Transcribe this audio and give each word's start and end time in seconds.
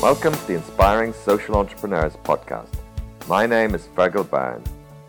Welcome 0.00 0.32
to 0.32 0.46
the 0.46 0.54
Inspiring 0.54 1.12
Social 1.12 1.56
Entrepreneurs 1.56 2.14
podcast. 2.22 2.68
My 3.26 3.46
name 3.46 3.74
is 3.74 3.88
Fergal 3.96 4.30
Byrne. 4.30 4.62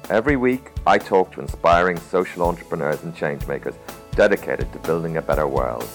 Every 0.10 0.36
week, 0.36 0.71
I 0.88 0.98
talk 0.98 1.32
to 1.34 1.42
inspiring 1.42 2.00
social 2.00 2.42
entrepreneurs 2.42 3.04
and 3.04 3.16
changemakers 3.16 3.75
dedicated 4.16 4.73
to 4.73 4.80
building 4.80 5.18
a 5.18 5.21
better 5.21 5.46
world. 5.46 5.88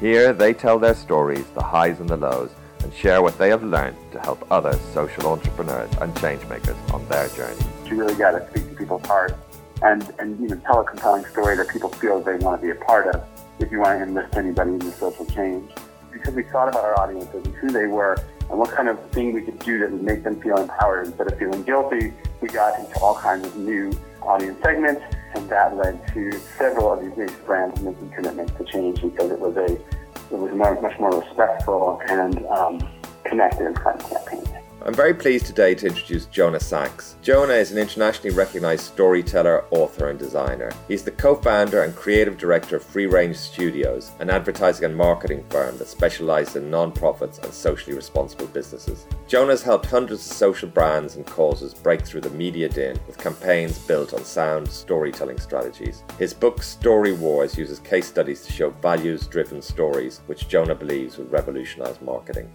Here, 0.00 0.34
they 0.34 0.52
tell 0.52 0.78
their 0.78 0.94
stories, 0.94 1.46
the 1.54 1.62
highs 1.62 1.98
and 2.00 2.10
the 2.10 2.18
lows, 2.18 2.50
and 2.82 2.92
share 2.92 3.22
what 3.22 3.38
they 3.38 3.48
have 3.48 3.64
learned 3.64 3.96
to 4.12 4.20
help 4.20 4.46
other 4.52 4.78
social 4.92 5.28
entrepreneurs 5.28 5.90
and 6.02 6.14
changemakers 6.16 6.76
on 6.92 7.08
their 7.08 7.28
journey. 7.28 7.56
You 7.86 8.00
really 8.00 8.16
got 8.16 8.32
to 8.32 8.46
speak 8.50 8.68
to 8.68 8.76
people's 8.76 9.06
hearts 9.06 9.32
and, 9.80 10.12
and 10.18 10.38
you 10.38 10.48
know, 10.48 10.60
tell 10.66 10.80
a 10.80 10.84
compelling 10.84 11.24
story 11.24 11.56
that 11.56 11.68
people 11.68 11.88
feel 11.88 12.20
they 12.20 12.36
want 12.36 12.60
to 12.60 12.66
be 12.66 12.70
a 12.70 12.84
part 12.84 13.14
of 13.14 13.24
if 13.60 13.72
you 13.72 13.80
want 13.80 13.98
to 13.98 14.02
enlist 14.04 14.36
anybody 14.36 14.72
in 14.72 14.78
the 14.78 14.92
social 14.92 15.24
change. 15.24 15.70
Because 16.22 16.36
we 16.36 16.44
thought 16.44 16.68
about 16.68 16.84
our 16.84 17.00
audiences 17.00 17.44
and 17.44 17.54
who 17.56 17.68
they 17.70 17.86
were 17.86 18.16
and 18.48 18.56
what 18.56 18.70
kind 18.70 18.88
of 18.88 19.00
thing 19.10 19.32
we 19.32 19.42
could 19.42 19.58
do 19.58 19.80
that 19.80 19.90
would 19.90 20.04
make 20.04 20.22
them 20.22 20.40
feel 20.40 20.56
empowered 20.56 21.06
instead 21.06 21.26
of 21.26 21.36
feeling 21.36 21.64
guilty, 21.64 22.12
we 22.40 22.48
got 22.48 22.78
into 22.78 22.96
all 23.00 23.16
kinds 23.16 23.44
of 23.44 23.56
new 23.56 23.90
audience 24.20 24.62
segments, 24.62 25.02
and 25.34 25.48
that 25.48 25.76
led 25.76 26.06
to 26.14 26.30
several 26.58 26.92
of 26.92 27.00
these 27.00 27.16
new 27.16 27.28
brands 27.44 27.80
making 27.80 28.10
commitments 28.10 28.52
to 28.58 28.64
change 28.64 29.02
because 29.02 29.32
it 29.32 29.40
was 29.40 29.56
a 29.56 29.64
it 29.64 30.38
was 30.38 30.52
more, 30.52 30.80
much 30.80 30.98
more 31.00 31.18
respectful 31.20 32.00
and 32.08 32.46
um, 32.46 32.78
connected 33.24 33.74
kind 33.74 34.00
of 34.00 34.08
campaign. 34.08 34.41
I'm 34.84 34.94
very 34.94 35.14
pleased 35.14 35.46
today 35.46 35.76
to 35.76 35.86
introduce 35.86 36.26
Jonah 36.26 36.58
Sachs. 36.58 37.14
Jonah 37.22 37.52
is 37.52 37.70
an 37.70 37.78
internationally 37.78 38.34
recognized 38.34 38.84
storyteller, 38.84 39.64
author, 39.70 40.08
and 40.08 40.18
designer. 40.18 40.72
He's 40.88 41.04
the 41.04 41.12
co 41.12 41.36
founder 41.36 41.84
and 41.84 41.94
creative 41.94 42.36
director 42.36 42.74
of 42.74 42.82
Free 42.82 43.06
Range 43.06 43.36
Studios, 43.36 44.10
an 44.18 44.28
advertising 44.28 44.86
and 44.86 44.96
marketing 44.96 45.44
firm 45.50 45.78
that 45.78 45.86
specializes 45.86 46.56
in 46.56 46.68
non-profits 46.68 47.38
and 47.38 47.54
socially 47.54 47.94
responsible 47.94 48.48
businesses. 48.48 49.06
Jonah 49.28 49.52
has 49.52 49.62
helped 49.62 49.86
hundreds 49.86 50.28
of 50.28 50.36
social 50.36 50.68
brands 50.68 51.14
and 51.14 51.24
causes 51.26 51.74
break 51.74 52.04
through 52.04 52.22
the 52.22 52.30
media 52.30 52.68
din 52.68 52.98
with 53.06 53.18
campaigns 53.18 53.78
built 53.78 54.12
on 54.14 54.24
sound 54.24 54.66
storytelling 54.66 55.38
strategies. 55.38 56.02
His 56.18 56.34
book, 56.34 56.60
Story 56.60 57.12
Wars, 57.12 57.56
uses 57.56 57.78
case 57.78 58.08
studies 58.08 58.44
to 58.46 58.52
show 58.52 58.70
values 58.70 59.28
driven 59.28 59.62
stories, 59.62 60.22
which 60.26 60.48
Jonah 60.48 60.74
believes 60.74 61.18
will 61.18 61.26
revolutionize 61.26 62.00
marketing. 62.02 62.50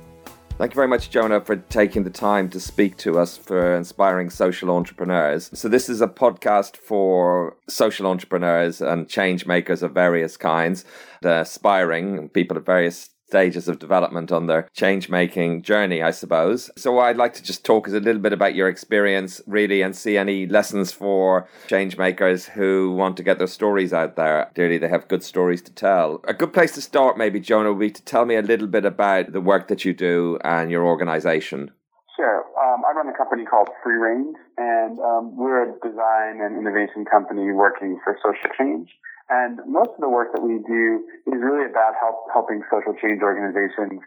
Thank 0.57 0.71
you 0.71 0.75
very 0.75 0.87
much, 0.87 1.11
Jonah, 1.11 1.39
for 1.39 1.55
taking 1.55 2.03
the 2.03 2.09
time 2.09 2.49
to 2.49 2.59
speak 2.59 2.97
to 2.97 3.19
us 3.19 3.37
for 3.37 3.75
inspiring 3.75 4.31
social 4.31 4.71
entrepreneurs. 4.71 5.51
So, 5.53 5.69
this 5.69 5.87
is 5.87 6.01
a 6.01 6.07
podcast 6.07 6.77
for 6.77 7.57
social 7.69 8.07
entrepreneurs 8.07 8.81
and 8.81 9.07
change 9.07 9.45
makers 9.45 9.83
of 9.83 9.91
various 9.91 10.35
kinds, 10.35 10.83
aspiring 11.21 12.29
people 12.29 12.57
at 12.57 12.65
various 12.65 13.11
stages 13.27 13.67
of 13.67 13.79
development 13.79 14.31
on 14.31 14.47
their 14.47 14.69
change 14.73 15.09
making 15.09 15.61
journey, 15.61 16.01
I 16.01 16.11
suppose. 16.11 16.69
So, 16.77 16.99
I'd 16.99 17.17
like 17.17 17.33
to 17.35 17.43
just 17.43 17.65
talk 17.65 17.87
a 17.87 17.91
little 17.91 18.21
bit 18.21 18.33
about 18.33 18.55
your 18.55 18.69
experience, 18.69 19.41
really, 19.45 19.81
and 19.81 19.95
see 19.95 20.17
any 20.17 20.45
lessons 20.45 20.91
for 20.91 21.47
change 21.67 21.97
makers 21.97 22.45
who 22.45 22.91
want 22.91 23.17
to 23.17 23.23
get 23.23 23.37
their 23.37 23.47
stories 23.47 23.93
out 23.93 24.15
there. 24.15 24.49
Clearly, 24.55 24.77
they 24.77 24.87
have 24.87 25.07
good 25.07 25.23
stories 25.23 25.61
to 25.63 25.71
tell. 25.71 26.21
A 26.27 26.33
good 26.33 26.53
place 26.53 26.73
to 26.73 26.81
start, 26.81 27.17
maybe, 27.17 27.39
Jonah, 27.39 27.73
would 27.73 27.79
be 27.79 27.91
to 27.91 28.03
tell 28.03 28.25
me 28.25 28.35
a 28.35 28.41
little 28.41 28.67
bit 28.67 28.85
about 28.85 29.31
the 29.31 29.41
work 29.41 29.67
that 29.67 29.85
you 29.85 29.93
do 29.93 30.39
and 30.43 30.71
your 30.71 30.85
organization. 30.85 31.71
Sure. 32.15 32.43
Um, 32.57 32.81
I 32.89 32.91
run 32.97 33.05
a 33.05 33.13
company 33.13 33.45
called 33.45 33.69
Free 33.83 34.01
Range, 34.01 34.33
and 34.57 34.97
um, 34.97 35.37
we're 35.37 35.61
a 35.61 35.77
design 35.77 36.41
and 36.41 36.57
innovation 36.57 37.05
company 37.05 37.51
working 37.53 38.01
for 38.03 38.17
social 38.17 38.49
change. 38.57 38.89
And 39.29 39.61
most 39.69 39.93
of 39.93 40.01
the 40.01 40.09
work 40.09 40.33
that 40.33 40.41
we 40.41 40.57
do 40.65 41.05
is 41.29 41.37
really 41.37 41.69
about 41.69 41.93
help, 42.01 42.25
helping 42.33 42.63
social 42.73 42.97
change 42.97 43.21
organizations 43.21 44.01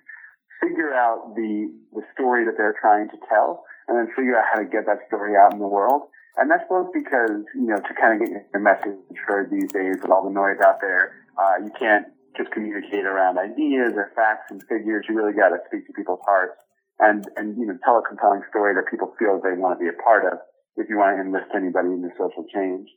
figure 0.58 0.92
out 0.92 1.36
the, 1.36 1.70
the 1.94 2.02
story 2.12 2.44
that 2.44 2.58
they're 2.58 2.74
trying 2.80 3.08
to 3.10 3.18
tell 3.28 3.62
and 3.86 3.96
then 3.96 4.08
figure 4.16 4.34
out 4.34 4.44
how 4.50 4.58
to 4.58 4.66
get 4.66 4.84
that 4.86 5.06
story 5.06 5.38
out 5.38 5.52
in 5.52 5.60
the 5.60 5.70
world. 5.70 6.10
And 6.36 6.50
that's 6.50 6.66
both 6.68 6.90
because, 6.92 7.46
you 7.54 7.70
know, 7.70 7.78
to 7.78 7.92
kind 7.94 8.18
of 8.18 8.26
get 8.26 8.50
your 8.52 8.62
message 8.62 8.98
heard 9.26 9.50
these 9.50 9.70
days 9.70 10.02
with 10.02 10.10
all 10.10 10.24
the 10.24 10.34
noise 10.34 10.58
out 10.64 10.80
there, 10.80 11.14
uh, 11.38 11.62
you 11.62 11.70
can't 11.78 12.06
just 12.36 12.50
communicate 12.50 13.04
around 13.04 13.38
ideas 13.38 13.92
or 13.94 14.10
facts 14.16 14.50
and 14.50 14.62
figures. 14.66 15.06
You 15.08 15.14
really 15.14 15.34
got 15.34 15.50
to 15.50 15.58
speak 15.66 15.86
to 15.86 15.92
people's 15.92 16.24
hearts 16.26 16.58
and, 17.00 17.24
and, 17.36 17.56
you 17.56 17.66
know, 17.66 17.76
tell 17.84 17.98
a 17.98 18.04
compelling 18.06 18.44
story 18.48 18.74
that 18.76 18.90
people 18.90 19.12
feel 19.18 19.40
they 19.40 19.56
want 19.56 19.78
to 19.78 19.82
be 19.82 19.88
a 19.88 19.96
part 20.02 20.24
of 20.28 20.38
if 20.76 20.88
you 20.88 20.96
want 20.96 21.16
to 21.16 21.20
enlist 21.20 21.50
anybody 21.56 21.88
in 21.88 22.02
the 22.02 22.12
social 22.16 22.44
change 22.52 22.88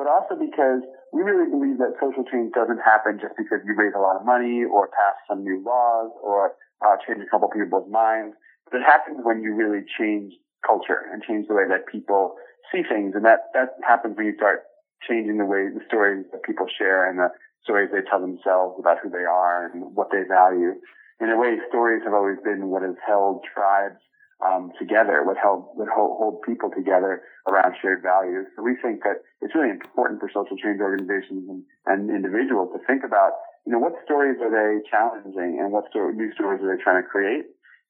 but 0.00 0.08
also 0.08 0.32
because 0.32 0.80
we 1.12 1.20
really 1.20 1.44
believe 1.52 1.76
that 1.76 1.92
social 2.00 2.24
change 2.24 2.56
doesn't 2.56 2.80
happen 2.80 3.20
just 3.20 3.36
because 3.36 3.60
you 3.68 3.76
raise 3.76 3.92
a 3.92 4.00
lot 4.00 4.16
of 4.16 4.24
money 4.24 4.64
or 4.64 4.88
pass 4.88 5.12
some 5.28 5.44
new 5.44 5.60
laws 5.60 6.08
or 6.24 6.56
uh, 6.80 6.96
change 7.04 7.20
a 7.20 7.28
couple 7.28 7.52
people's 7.52 7.84
minds. 7.92 8.32
But 8.64 8.80
it 8.80 8.88
happens 8.88 9.20
when 9.20 9.44
you 9.44 9.52
really 9.52 9.84
change 10.00 10.32
culture 10.64 11.04
and 11.12 11.20
change 11.20 11.48
the 11.48 11.54
way 11.54 11.68
that 11.68 11.84
people 11.84 12.40
see 12.72 12.80
things. 12.80 13.12
And 13.12 13.28
that, 13.28 13.52
that 13.52 13.76
happens 13.84 14.16
when 14.16 14.24
you 14.24 14.36
start 14.40 14.64
changing 15.04 15.36
the 15.36 15.44
way, 15.44 15.68
the 15.68 15.84
stories 15.84 16.24
that 16.32 16.48
people 16.48 16.64
share 16.80 17.04
and 17.04 17.18
the 17.18 17.28
stories 17.64 17.92
they 17.92 18.00
tell 18.08 18.24
themselves 18.24 18.80
about 18.80 19.04
who 19.04 19.10
they 19.10 19.28
are 19.28 19.68
and 19.68 19.92
what 19.92 20.08
they 20.08 20.24
value. 20.24 20.80
In 21.20 21.28
a 21.28 21.36
way, 21.36 21.58
stories 21.68 22.02
have 22.04 22.14
always 22.14 22.38
been 22.42 22.68
what 22.68 22.82
has 22.82 22.96
held 23.06 23.44
tribes 23.52 24.00
um, 24.40 24.72
together, 24.78 25.22
what 25.24 25.36
held 25.36 25.68
what 25.74 25.88
hold, 25.88 26.16
hold 26.16 26.42
people 26.42 26.70
together 26.72 27.22
around 27.48 27.74
shared 27.80 28.02
values. 28.02 28.46
So 28.56 28.62
we 28.62 28.76
think 28.80 29.04
that 29.04 29.20
it's 29.40 29.54
really 29.54 29.70
important 29.70 30.20
for 30.20 30.30
social 30.32 30.56
change 30.56 30.80
organizations 30.80 31.44
and, 31.48 31.62
and 31.84 32.08
individuals 32.08 32.72
to 32.72 32.80
think 32.86 33.04
about, 33.04 33.32
you 33.66 33.72
know, 33.72 33.78
what 33.78 34.00
stories 34.04 34.40
are 34.40 34.48
they 34.48 34.80
challenging 34.88 35.60
and 35.60 35.72
what 35.72 35.88
story, 35.90 36.14
new 36.14 36.32
stories 36.32 36.62
are 36.64 36.74
they 36.74 36.82
trying 36.82 37.02
to 37.02 37.08
create. 37.08 37.44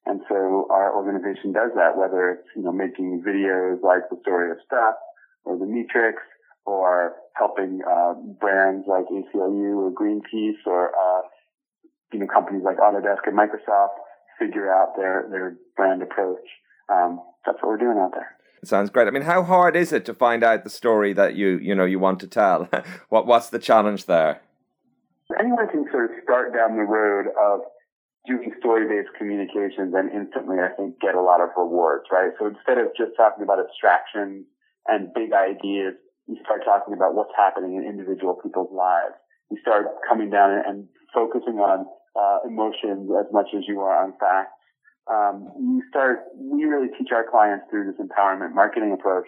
And 0.05 0.19
so 0.27 0.67
our 0.69 0.95
organization 0.95 1.53
does 1.53 1.71
that, 1.75 1.95
whether 1.95 2.31
it's, 2.31 2.47
you 2.55 2.63
know, 2.63 2.71
making 2.71 3.23
videos 3.23 3.81
like 3.83 4.09
the 4.09 4.17
story 4.21 4.51
of 4.51 4.57
Stuff 4.65 4.95
or 5.45 5.57
the 5.57 5.65
Meatrix 5.65 6.19
or 6.65 7.15
helping, 7.35 7.79
uh, 7.87 8.13
brands 8.39 8.87
like 8.87 9.05
ACLU 9.07 9.77
or 9.77 9.91
Greenpeace 9.91 10.59
or, 10.65 10.89
uh, 10.89 11.21
you 12.13 12.19
know, 12.19 12.27
companies 12.27 12.63
like 12.63 12.77
Autodesk 12.77 13.25
and 13.25 13.37
Microsoft 13.37 13.95
figure 14.39 14.73
out 14.73 14.95
their 14.95 15.27
their 15.29 15.57
brand 15.75 16.01
approach. 16.01 16.47
Um, 16.89 17.21
that's 17.45 17.57
what 17.61 17.69
we're 17.69 17.77
doing 17.77 17.97
out 17.97 18.11
there. 18.13 18.35
It 18.61 18.67
sounds 18.67 18.89
great. 18.89 19.07
I 19.07 19.11
mean, 19.11 19.23
how 19.23 19.43
hard 19.43 19.75
is 19.75 19.91
it 19.91 20.05
to 20.05 20.13
find 20.13 20.43
out 20.43 20.63
the 20.63 20.69
story 20.69 21.13
that 21.13 21.35
you 21.35 21.57
you 21.57 21.75
know 21.75 21.85
you 21.85 21.99
want 21.99 22.19
to 22.21 22.27
tell? 22.27 22.69
what 23.09 23.25
what's 23.25 23.49
the 23.49 23.59
challenge 23.59 24.05
there? 24.05 24.41
Anyone 25.39 25.67
can 25.69 25.85
sort 25.91 26.11
of 26.11 26.17
start 26.23 26.53
down 26.53 26.75
the 26.75 26.83
road 26.83 27.27
of 27.39 27.61
doing 28.27 28.51
story-based 28.59 29.09
communications 29.17 29.93
and 29.95 30.11
instantly, 30.11 30.57
I 30.59 30.69
think, 30.75 30.99
get 30.99 31.15
a 31.15 31.21
lot 31.21 31.41
of 31.41 31.49
rewards, 31.57 32.05
right? 32.11 32.31
So 32.37 32.47
instead 32.47 32.77
of 32.77 32.93
just 32.97 33.15
talking 33.17 33.43
about 33.43 33.57
abstractions 33.57 34.45
and 34.87 35.13
big 35.13 35.33
ideas, 35.33 35.95
you 36.27 36.37
start 36.43 36.61
talking 36.63 36.93
about 36.93 37.15
what's 37.15 37.33
happening 37.35 37.75
in 37.75 37.83
individual 37.87 38.35
people's 38.35 38.71
lives. 38.71 39.15
You 39.49 39.57
start 39.61 39.87
coming 40.07 40.29
down 40.29 40.61
and 40.67 40.87
focusing 41.13 41.57
on 41.57 41.85
uh, 42.15 42.39
emotions 42.47 43.09
as 43.19 43.31
much 43.31 43.47
as 43.55 43.63
you 43.67 43.79
are 43.81 44.03
on 44.03 44.13
facts. 44.19 44.57
Um, 45.09 45.51
you 45.57 45.83
start, 45.89 46.25
we 46.37 46.65
really 46.65 46.89
teach 46.97 47.11
our 47.11 47.25
clients 47.29 47.65
through 47.69 47.91
this 47.91 47.99
empowerment 47.99 48.53
marketing 48.53 48.93
approach 48.93 49.27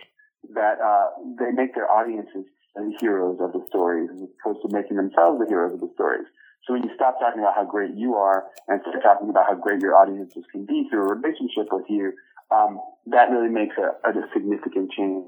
that 0.54 0.80
uh, 0.80 1.08
they 1.40 1.52
make 1.52 1.74
their 1.74 1.90
audiences 1.90 2.46
the 2.76 2.94
heroes 3.00 3.38
of 3.40 3.54
the 3.54 3.64
stories 3.70 4.10
as 4.10 4.28
opposed 4.42 4.62
to 4.62 4.70
making 4.74 4.98
themselves 4.98 5.40
the 5.40 5.46
heroes 5.48 5.74
of 5.74 5.80
the 5.80 5.90
stories. 5.94 6.26
So 6.66 6.74
when 6.74 6.84
you 6.84 6.90
stop 6.96 7.20
talking 7.20 7.42
about 7.42 7.56
how 7.56 7.66
great 7.66 7.94
you 7.96 8.16
are 8.16 8.46
and 8.68 8.80
start 8.82 9.04
talking 9.04 9.30
about 9.30 9.46
how 9.46 9.56
great 9.56 9.82
your 9.82 9.96
audiences 9.96 10.44
can 10.52 10.66
be 10.66 10.88
through 10.90 11.10
a 11.10 11.16
relationship 11.16 11.68
with 11.72 11.86
you, 11.90 12.14
um, 12.52 12.80
that 13.08 13.30
really 13.30 13.50
makes 13.50 13.76
a, 13.78 13.92
a, 14.08 14.14
significant 14.34 14.92
change. 14.92 15.26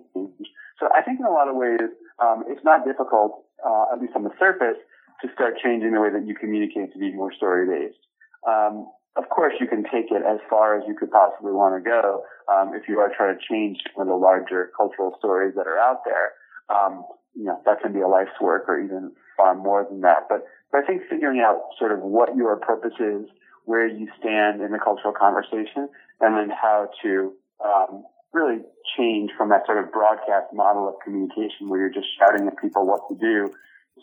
So 0.80 0.88
I 0.96 1.02
think 1.02 1.20
in 1.20 1.26
a 1.26 1.32
lot 1.32 1.50
of 1.50 1.56
ways, 1.56 1.92
um, 2.20 2.46
it's 2.48 2.64
not 2.64 2.86
difficult, 2.86 3.44
uh, 3.66 3.94
at 3.94 4.00
least 4.00 4.14
on 4.16 4.24
the 4.24 4.32
surface, 4.40 4.78
to 5.22 5.28
start 5.34 5.56
changing 5.64 5.94
the 5.94 6.02
way 6.02 6.12
that 6.12 6.26
you 6.26 6.36
communicate 6.36 6.92
to 6.94 7.00
be 7.00 7.14
more 7.14 7.34
story 7.34 7.68
based. 7.68 8.00
Um, 8.48 8.88
of 9.16 9.30
course, 9.30 9.54
you 9.60 9.68
can 9.68 9.84
take 9.84 10.12
it 10.12 10.24
as 10.28 10.40
far 10.50 10.78
as 10.78 10.84
you 10.88 10.96
could 10.96 11.10
possibly 11.10 11.54
want 11.54 11.76
to 11.76 11.82
go 11.82 12.24
um, 12.52 12.76
if 12.76 12.88
you 12.88 13.00
are 13.00 13.12
trying 13.16 13.38
to 13.38 13.42
change 13.42 13.80
some 13.96 14.02
of 14.02 14.08
the 14.08 14.16
larger 14.16 14.72
cultural 14.76 15.16
stories 15.20 15.56
that 15.56 15.68
are 15.68 15.80
out 15.80 16.04
there. 16.04 16.36
Um, 16.70 17.06
you 17.34 17.46
know, 17.46 17.60
that 17.66 17.82
can 17.82 17.94
be 17.94 18.02
a 18.02 18.08
life's 18.08 18.36
work 18.42 18.66
or 18.68 18.80
even 18.80 19.12
far 19.38 19.56
more 19.56 19.86
than 19.90 20.02
that. 20.02 20.28
But, 20.28 20.44
but 20.72 20.84
I 20.84 20.86
think 20.86 21.04
figuring 21.10 21.40
out 21.40 21.62
sort 21.80 21.92
of 21.92 22.00
what 22.00 22.36
your 22.36 22.58
purpose 22.58 22.96
is, 23.00 23.26
where 23.64 23.88
you 23.88 24.08
stand 24.20 24.62
in 24.62 24.72
the 24.72 24.80
cultural 24.80 25.14
conversation, 25.14 25.88
and 26.20 26.36
then 26.36 26.50
how 26.50 26.90
to 27.04 27.34
um, 27.64 28.04
really 28.34 28.60
change 28.98 29.32
from 29.38 29.50
that 29.50 29.66
sort 29.66 29.80
of 29.80 29.92
broadcast 29.92 30.52
model 30.54 30.90
of 30.90 30.96
communication 31.04 31.70
where 31.70 31.80
you're 31.80 31.94
just 31.94 32.08
shouting 32.20 32.48
at 32.48 32.58
people 32.60 32.86
what 32.86 33.02
to 33.10 33.16
do 33.16 33.52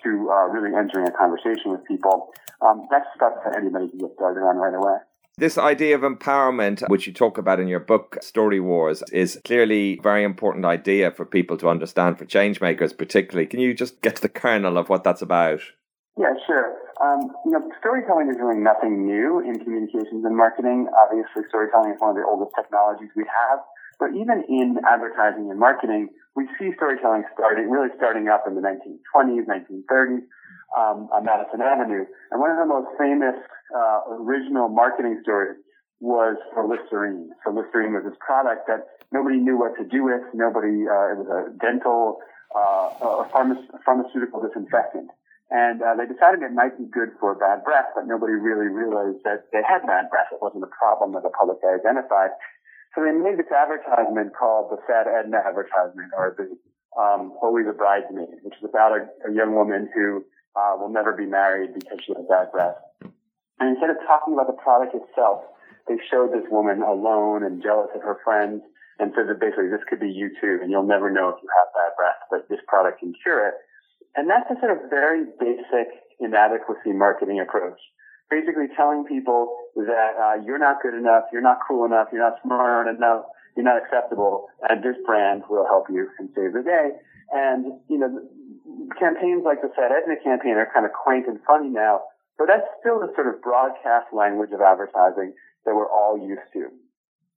to 0.03 0.31
uh, 0.31 0.47
really 0.49 0.75
entering 0.77 1.07
a 1.07 1.13
conversation 1.13 1.73
with 1.73 1.85
people, 1.87 2.33
um, 2.61 2.87
that's 2.91 3.07
stuff 3.17 3.35
that 3.45 3.57
anybody 3.57 3.89
can 3.89 3.99
get 3.99 4.11
started 4.15 4.41
on 4.41 4.57
right 4.57 4.75
away. 4.75 4.99
This 5.39 5.57
idea 5.57 5.97
of 5.97 6.03
empowerment, 6.03 6.87
which 6.89 7.07
you 7.07 7.13
talk 7.13 7.39
about 7.39 7.59
in 7.59 7.67
your 7.67 7.81
book, 7.81 8.19
Story 8.21 8.61
Wars, 8.61 9.03
is 9.13 9.41
clearly 9.45 9.99
a 9.99 10.03
very 10.03 10.25
important 10.25 10.67
idea 10.67 11.11
for 11.11 11.25
people 11.25 11.57
to 11.57 11.71
understand, 11.71 12.19
for 12.19 12.27
change 12.27 12.61
makers 12.61 12.93
particularly. 12.93 13.47
Can 13.47 13.61
you 13.61 13.73
just 13.73 14.03
get 14.03 14.17
to 14.17 14.23
the 14.23 14.29
kernel 14.29 14.77
of 14.77 14.91
what 14.91 15.05
that's 15.05 15.23
about? 15.23 15.61
Yeah, 16.19 16.35
sure. 16.47 16.77
Um, 17.01 17.33
you 17.47 17.53
know, 17.53 17.65
storytelling 17.81 18.29
is 18.29 18.37
really 18.39 18.61
nothing 18.61 19.07
new 19.07 19.41
in 19.41 19.59
communications 19.59 20.23
and 20.25 20.37
marketing. 20.37 20.87
Obviously, 21.03 21.43
storytelling 21.49 21.93
is 21.93 21.97
one 21.99 22.11
of 22.11 22.17
the 22.17 22.25
oldest 22.29 22.55
technologies 22.55 23.09
we 23.17 23.25
have. 23.25 23.59
But 24.03 24.19
even 24.19 24.43
in 24.51 24.83
advertising 24.83 25.47
and 25.47 25.63
marketing, 25.63 26.11
we 26.35 26.51
see 26.59 26.75
storytelling 26.75 27.23
starting, 27.39 27.71
really 27.71 27.87
starting 27.95 28.27
up 28.27 28.51
in 28.51 28.59
the 28.59 28.65
1920s, 28.67 29.47
1930s, 29.47 30.27
um, 30.75 31.07
on 31.15 31.23
Madison 31.23 31.63
Avenue. 31.63 32.03
And 32.35 32.43
one 32.43 32.51
of 32.51 32.59
the 32.59 32.67
most 32.67 32.91
famous, 32.99 33.39
uh, 33.71 34.19
original 34.19 34.67
marketing 34.67 35.23
stories 35.23 35.55
was 36.01 36.35
for 36.51 36.67
Listerine. 36.67 37.31
So 37.47 37.55
Listerine 37.55 37.95
was 37.95 38.03
this 38.03 38.19
product 38.19 38.67
that 38.67 38.91
nobody 39.15 39.39
knew 39.39 39.55
what 39.55 39.79
to 39.79 39.87
do 39.87 40.03
with. 40.03 40.27
Nobody, 40.35 40.83
uh, 40.83 41.15
it 41.15 41.23
was 41.23 41.31
a 41.31 41.55
dental, 41.63 42.19
uh, 42.59 43.23
a 43.23 43.31
pharmaceutical 43.87 44.43
disinfectant. 44.43 45.15
And 45.55 45.79
uh, 45.79 45.95
they 45.95 46.11
decided 46.11 46.43
it 46.43 46.51
might 46.51 46.75
be 46.75 46.91
good 46.91 47.15
for 47.21 47.39
bad 47.39 47.63
breath, 47.63 47.95
but 47.95 48.11
nobody 48.11 48.33
really 48.35 48.67
realized 48.67 49.23
that 49.23 49.47
they 49.53 49.63
had 49.63 49.87
bad 49.87 50.11
breath. 50.11 50.33
It 50.35 50.43
wasn't 50.43 50.65
a 50.65 50.73
problem 50.75 51.13
that 51.15 51.23
the 51.23 51.31
public 51.31 51.63
identified. 51.63 52.35
So 52.95 53.01
they 53.01 53.13
made 53.13 53.39
this 53.39 53.51
advertisement 53.51 54.37
called 54.37 54.71
the 54.71 54.79
Sad 54.87 55.09
Edna 55.09 55.41
advertisement, 55.41 56.13
or 56.17 56.37
the 56.37 56.53
um, 56.99 57.33
Always 57.41 57.67
a 57.69 57.73
Bridesmaid, 57.73 58.45
which 58.45 58.55
is 58.55 58.69
about 58.69 58.93
a, 58.93 59.09
a 59.29 59.33
young 59.33 59.55
woman 59.55 59.89
who 59.95 60.25
uh, 60.55 60.77
will 60.77 60.93
never 60.93 61.13
be 61.17 61.25
married 61.25 61.73
because 61.73 61.99
she 62.05 62.13
has 62.13 62.25
bad 62.29 62.53
breath. 62.53 62.77
And 63.61 63.71
instead 63.73 63.91
of 63.91 63.97
talking 64.07 64.35
about 64.35 64.47
the 64.47 64.61
product 64.61 64.93
itself, 64.95 65.45
they 65.89 65.97
showed 66.11 66.33
this 66.33 66.45
woman 66.51 66.83
alone 66.83 67.45
and 67.45 67.63
jealous 67.63 67.89
of 67.95 68.03
her 68.03 68.21
friends 68.25 68.61
and 68.99 69.13
said 69.17 69.27
that 69.29 69.41
basically 69.41 69.73
this 69.73 69.83
could 69.89 70.01
be 70.01 70.13
you 70.13 70.31
too, 70.41 70.61
and 70.61 70.71
you'll 70.71 70.87
never 70.87 71.11
know 71.11 71.31
if 71.31 71.41
you 71.43 71.49
have 71.49 71.73
bad 71.73 71.97
breath, 71.97 72.21
but 72.31 72.49
this 72.49 72.61
product 72.69 73.01
can 73.01 73.15
cure 73.23 73.49
it. 73.49 73.55
And 74.15 74.29
that's 74.29 74.47
a 74.53 74.61
sort 74.61 74.77
of 74.77 74.91
very 74.91 75.25
basic 75.41 75.89
inadequacy 76.21 76.93
marketing 76.93 77.41
approach. 77.41 77.81
Basically 78.33 78.73
telling 78.73 79.05
people 79.05 79.53
that 79.77 80.17
uh, 80.17 80.41
you're 80.41 80.59
not 80.59 80.81
good 80.81 80.97
enough, 80.97 81.29
you're 81.33 81.45
not 81.45 81.59
cool 81.69 81.85
enough, 81.85 82.09
you're 82.13 82.25
not 82.25 82.41
smart 82.41 82.89
enough, 82.89 83.29
you're 83.57 83.69
not 83.69 83.77
acceptable, 83.77 84.49
and 84.65 84.81
this 84.81 84.97
brand 85.05 85.43
will 85.51 85.69
help 85.69 85.85
you 85.93 86.09
and 86.19 86.33
save 86.33 86.57
the 86.57 86.65
day. 86.65 86.97
And, 87.33 87.77
you 87.93 88.01
know, 88.01 88.09
campaigns 88.97 89.45
like 89.45 89.61
the 89.61 89.69
Sad 89.77 89.93
Edna 89.93 90.17
campaign 90.25 90.57
are 90.57 90.69
kind 90.73 90.87
of 90.89 90.93
quaint 90.97 91.29
and 91.29 91.45
funny 91.45 91.69
now, 91.69 92.09
but 92.39 92.49
that's 92.49 92.65
still 92.81 93.01
the 93.01 93.13
sort 93.13 93.29
of 93.29 93.45
broadcast 93.45 94.09
language 94.17 94.51
of 94.57 94.65
advertising 94.65 95.37
that 95.69 95.77
we're 95.77 95.93
all 95.93 96.17
used 96.17 96.49
to. 96.57 96.73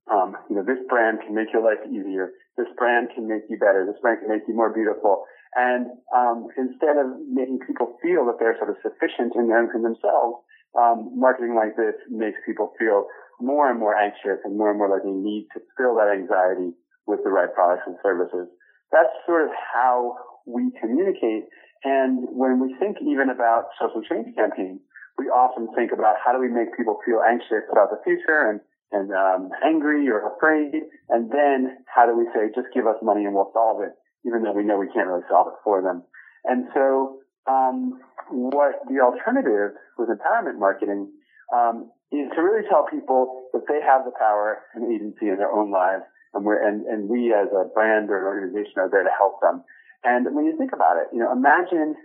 Um, 0.07 0.37
you 0.49 0.55
know, 0.55 0.63
this 0.63 0.79
brand 0.87 1.19
can 1.25 1.35
make 1.35 1.51
your 1.51 1.63
life 1.63 1.83
easier. 1.83 2.31
This 2.57 2.71
brand 2.77 3.09
can 3.13 3.27
make 3.27 3.43
you 3.49 3.57
better. 3.59 3.83
This 3.83 3.99
brand 4.01 4.19
can 4.21 4.29
make 4.29 4.47
you 4.47 4.55
more 4.55 4.71
beautiful. 4.71 5.25
And 5.55 5.87
um, 6.15 6.47
instead 6.57 6.95
of 6.95 7.19
making 7.27 7.59
people 7.65 7.97
feel 8.03 8.25
that 8.27 8.37
they're 8.39 8.55
sort 8.59 8.69
of 8.69 8.77
sufficient 8.83 9.35
in, 9.35 9.49
them, 9.49 9.67
in 9.73 9.81
themselves, 9.81 10.43
um, 10.79 11.11
marketing 11.15 11.55
like 11.55 11.75
this 11.75 11.95
makes 12.09 12.37
people 12.45 12.71
feel 12.77 13.05
more 13.39 13.69
and 13.69 13.79
more 13.79 13.95
anxious 13.95 14.39
and 14.43 14.57
more 14.57 14.69
and 14.69 14.77
more 14.77 14.89
like 14.89 15.03
they 15.03 15.11
need 15.11 15.47
to 15.53 15.59
fill 15.77 15.95
that 15.95 16.11
anxiety 16.11 16.71
with 17.07 17.19
the 17.23 17.29
right 17.29 17.51
products 17.53 17.83
and 17.85 17.95
services. 18.03 18.47
That's 18.91 19.11
sort 19.25 19.43
of 19.43 19.49
how 19.51 20.15
we 20.45 20.71
communicate. 20.79 21.47
And 21.83 22.27
when 22.31 22.59
we 22.59 22.75
think 22.79 22.97
even 23.01 23.29
about 23.29 23.69
social 23.79 24.01
change 24.01 24.35
campaigns, 24.35 24.79
we 25.17 25.25
often 25.27 25.67
think 25.75 25.91
about 25.91 26.15
how 26.23 26.33
do 26.33 26.39
we 26.39 26.49
make 26.49 26.75
people 26.75 26.99
feel 27.05 27.21
anxious 27.23 27.63
about 27.71 27.89
the 27.89 27.99
future 28.03 28.49
and 28.49 28.59
and 28.91 29.11
um, 29.11 29.49
angry 29.65 30.07
or 30.07 30.31
afraid, 30.37 30.71
and 31.09 31.29
then 31.31 31.75
how 31.89 32.05
do 32.05 32.15
we 32.15 32.23
say 32.35 32.53
just 32.53 32.67
give 32.71 32.85
us 32.85 32.95
money 33.01 33.25
and 33.25 33.33
we'll 33.33 33.49
solve 33.51 33.81
it? 33.81 33.91
even 34.25 34.43
though 34.43 34.51
we 34.51 34.63
know 34.63 34.77
we 34.77 34.89
can't 34.89 35.07
really 35.07 35.25
solve 35.29 35.47
it 35.47 35.57
for 35.63 35.81
them. 35.81 36.03
And 36.43 36.65
so, 36.73 37.21
um, 37.47 38.01
what 38.31 38.81
the 38.87 38.99
alternative 39.01 39.77
with 39.97 40.09
empowerment 40.09 40.59
marketing 40.59 41.11
um, 41.53 41.91
is 42.11 42.29
to 42.35 42.41
really 42.41 42.67
tell 42.69 42.85
people 42.89 43.49
that 43.53 43.63
they 43.67 43.79
have 43.81 44.05
the 44.05 44.13
power 44.17 44.61
and 44.73 44.91
agency 44.93 45.29
in 45.29 45.37
their 45.37 45.51
own 45.51 45.71
lives, 45.71 46.03
and 46.33 46.45
and, 46.45 46.85
and 46.85 47.09
we 47.09 47.33
as 47.33 47.47
a 47.53 47.69
brand 47.73 48.09
or 48.09 48.19
an 48.19 48.25
organization 48.25 48.77
are 48.77 48.89
there 48.89 49.03
to 49.03 49.13
help 49.17 49.41
them. 49.41 49.63
And 50.03 50.35
when 50.35 50.45
you 50.45 50.57
think 50.57 50.71
about 50.73 50.97
it, 50.97 51.07
you 51.13 51.19
know, 51.19 51.31
imagine 51.31 51.95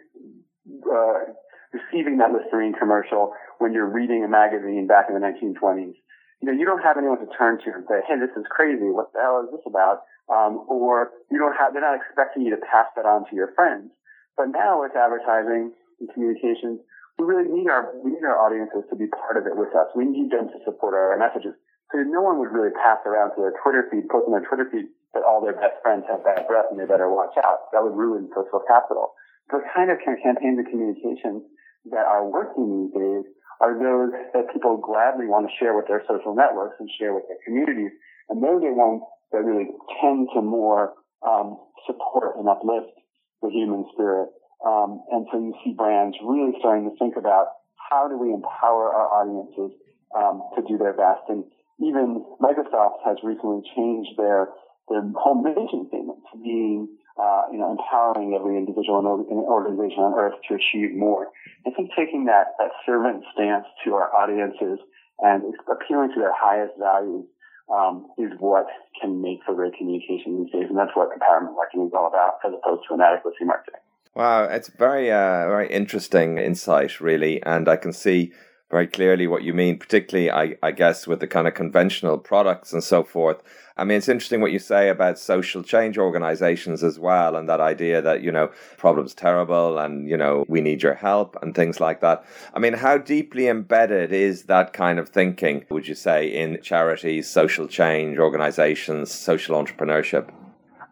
uh, 0.89 1.37
receiving 1.73 2.19
that 2.19 2.33
Listerine 2.33 2.73
commercial 2.73 3.33
when 3.59 3.73
you're 3.73 3.91
reading 3.91 4.25
a 4.25 4.29
magazine 4.29 4.87
back 4.87 5.07
in 5.09 5.15
the 5.15 5.21
1920s. 5.21 5.95
You 6.41 6.49
know, 6.49 6.57
you 6.57 6.65
don't 6.65 6.81
have 6.81 6.97
anyone 6.97 7.21
to 7.21 7.29
turn 7.37 7.59
to 7.65 7.71
and 7.77 7.85
say, 7.89 8.01
"Hey, 8.09 8.17
this 8.17 8.33
is 8.37 8.49
crazy. 8.49 8.89
What 8.89 9.13
the 9.13 9.21
hell 9.21 9.45
is 9.45 9.53
this 9.53 9.65
about?" 9.67 10.01
um, 10.31 10.65
or 10.69 11.11
you 11.31 11.39
don't 11.39 11.57
have, 11.59 11.73
they're 11.73 11.83
not 11.83 11.99
expecting 11.99 12.43
you 12.43 12.55
to 12.55 12.63
pass 12.63 12.87
that 12.95 13.05
on 13.05 13.27
to 13.29 13.35
your 13.35 13.51
friends. 13.55 13.91
But 14.37 14.55
now 14.55 14.81
with 14.81 14.95
advertising 14.95 15.75
and 16.01 16.09
communications, 16.13 16.81
we 17.21 17.29
really 17.29 17.53
need 17.53 17.69
our, 17.69 17.93
we 18.01 18.17
need 18.17 18.25
our 18.25 18.41
audiences 18.41 18.89
to 18.89 18.97
be 18.97 19.07
part 19.13 19.37
of 19.37 19.45
it 19.45 19.55
with 19.55 19.77
us. 19.77 19.93
We 19.95 20.09
need 20.09 20.33
them 20.33 20.49
to 20.49 20.59
support 20.65 20.97
our 20.97 21.15
messages. 21.21 21.53
So 21.93 22.01
no 22.07 22.23
one 22.23 22.39
would 22.41 22.55
really 22.55 22.73
pass 22.73 23.03
around 23.05 23.37
to 23.37 23.45
their 23.45 23.55
Twitter 23.61 23.85
feed, 23.91 24.09
post 24.09 24.25
on 24.25 24.33
their 24.33 24.47
Twitter 24.47 24.71
feed 24.71 24.89
that 25.13 25.27
all 25.27 25.43
their 25.43 25.59
best 25.59 25.83
friends 25.83 26.07
have 26.07 26.23
bad 26.23 26.47
breath 26.47 26.71
and 26.71 26.79
they 26.79 26.87
better 26.87 27.11
watch 27.11 27.35
out. 27.43 27.69
That 27.75 27.83
would 27.83 27.99
ruin 27.99 28.31
social 28.31 28.63
capital. 28.65 29.13
The 29.51 29.61
kind 29.75 29.91
of 29.91 29.99
campaigns 29.99 30.63
and 30.63 30.69
communications 30.71 31.43
that 31.91 32.07
are 32.07 32.31
working 32.31 32.71
these 32.71 32.95
days 32.95 33.25
are 33.61 33.75
those 33.75 34.15
that 34.33 34.49
people 34.55 34.79
gladly 34.79 35.27
want 35.27 35.51
to 35.51 35.53
share 35.59 35.75
with 35.75 35.91
their 35.91 36.07
social 36.07 36.33
networks 36.33 36.79
and 36.79 36.89
share 36.97 37.13
with 37.13 37.27
their 37.27 37.43
communities. 37.45 37.91
And 38.31 38.39
those 38.39 38.63
are 38.63 38.73
ones 38.73 39.03
that 39.33 39.43
really 39.43 39.69
tend 40.01 40.29
to 40.35 40.41
more 40.41 40.95
um, 41.27 41.59
support 41.87 42.39
and 42.39 42.49
uplift 42.49 42.95
the 43.43 43.51
human 43.51 43.85
spirit. 43.93 44.31
Um, 44.65 45.01
and 45.11 45.27
so 45.33 45.39
you 45.39 45.55
see 45.65 45.73
brands 45.73 46.17
really 46.23 46.53
starting 46.59 46.89
to 46.91 46.97
think 46.97 47.17
about 47.17 47.49
how 47.91 48.09
do 48.09 48.17
we 48.19 48.33
empower 48.33 48.93
our 48.93 49.09
audiences 49.09 49.73
um, 50.15 50.43
to 50.57 50.63
do 50.69 50.77
their 50.77 50.93
best. 50.93 51.25
And 51.29 51.45
even 51.81 52.25
Microsoft 52.41 53.01
has 53.05 53.17
recently 53.23 53.63
changed 53.77 54.17
their 54.17 54.49
their 54.89 55.07
whole 55.15 55.39
mission 55.39 55.87
statement 55.87 56.19
to 56.33 56.39
being 56.43 56.89
uh, 57.17 57.47
you 57.53 57.59
know 57.59 57.73
empowering 57.73 58.35
every 58.35 58.59
individual 58.59 58.99
and 59.01 59.39
organization 59.47 60.03
on 60.03 60.19
earth 60.19 60.35
to 60.49 60.59
achieve 60.59 60.97
more. 60.97 61.29
I 61.67 61.71
think 61.71 61.91
taking 61.97 62.27
that 62.27 62.59
that 62.59 62.71
servant 62.85 63.25
stance 63.33 63.67
to 63.85 63.95
our 63.95 64.13
audiences 64.13 64.79
and 65.21 65.55
appealing 65.71 66.13
to 66.15 66.21
their 66.21 66.35
highest 66.35 66.75
values 66.79 67.25
um, 67.71 68.11
is 68.19 68.33
what 68.41 68.67
can 69.01 69.23
make 69.23 69.41
for 69.47 69.55
great 69.55 69.75
communication 69.79 70.43
these 70.43 70.53
days, 70.53 70.69
and 70.69 70.77
that's 70.77 70.95
what 70.95 71.15
empowerment 71.15 71.55
marketing 71.55 71.87
is 71.87 71.95
all 71.95 72.09
about, 72.09 72.43
as 72.45 72.53
opposed 72.53 72.83
to 72.89 72.95
inadequacy 72.95 73.45
marketing. 73.45 73.81
Wow, 74.15 74.45
it's 74.45 74.69
very, 74.69 75.11
uh, 75.11 75.47
very 75.47 75.71
interesting 75.71 76.37
insight, 76.39 77.01
really, 77.01 77.43
and 77.45 77.69
I 77.69 77.77
can 77.77 77.93
see 77.93 78.33
very 78.69 78.87
clearly 78.87 79.27
what 79.27 79.43
you 79.43 79.55
mean, 79.55 79.79
particularly, 79.79 80.31
I, 80.31 80.57
I 80.63 80.73
guess, 80.73 81.07
with 81.07 81.21
the 81.21 81.27
kind 81.27 81.49
of 81.49 81.55
conventional 81.55 82.19
products 82.19 82.73
and 82.73 82.83
so 82.83 83.03
forth. 83.03 83.43
I 83.77 83.85
mean, 83.85 83.99
it's 83.99 84.09
interesting 84.09 84.41
what 84.41 84.53
you 84.53 84.59
say 84.59 84.89
about 84.89 85.19
social 85.19 85.63
change 85.63 85.97
organizations 85.97 86.85
as 86.85 86.99
well, 86.99 87.37
and 87.37 87.49
that 87.49 87.61
idea 87.61 88.03
that, 88.03 88.23
you 88.23 88.31
know, 88.31 88.51
problem's 88.79 89.15
terrible 89.15 89.79
and, 89.79 90.09
you 90.09 90.17
know, 90.17 90.45
we 90.49 90.61
need 90.61 90.83
your 90.83 90.95
help 90.95 91.37
and 91.41 91.55
things 91.55 91.81
like 91.81 92.01
that. 92.01 92.25
I 92.53 92.59
mean, 92.59 92.75
how 92.75 92.99
deeply 92.99 93.49
embedded 93.49 94.13
is 94.13 94.45
that 94.45 94.73
kind 94.73 94.99
of 94.99 95.09
thinking, 95.09 95.65
would 95.71 95.89
you 95.89 95.95
say, 95.95 96.27
in 96.27 96.61
charities, 96.63 97.29
social 97.29 97.67
change 97.67 98.19
organizations, 98.19 99.13
social 99.13 99.57
entrepreneurship? 99.57 100.29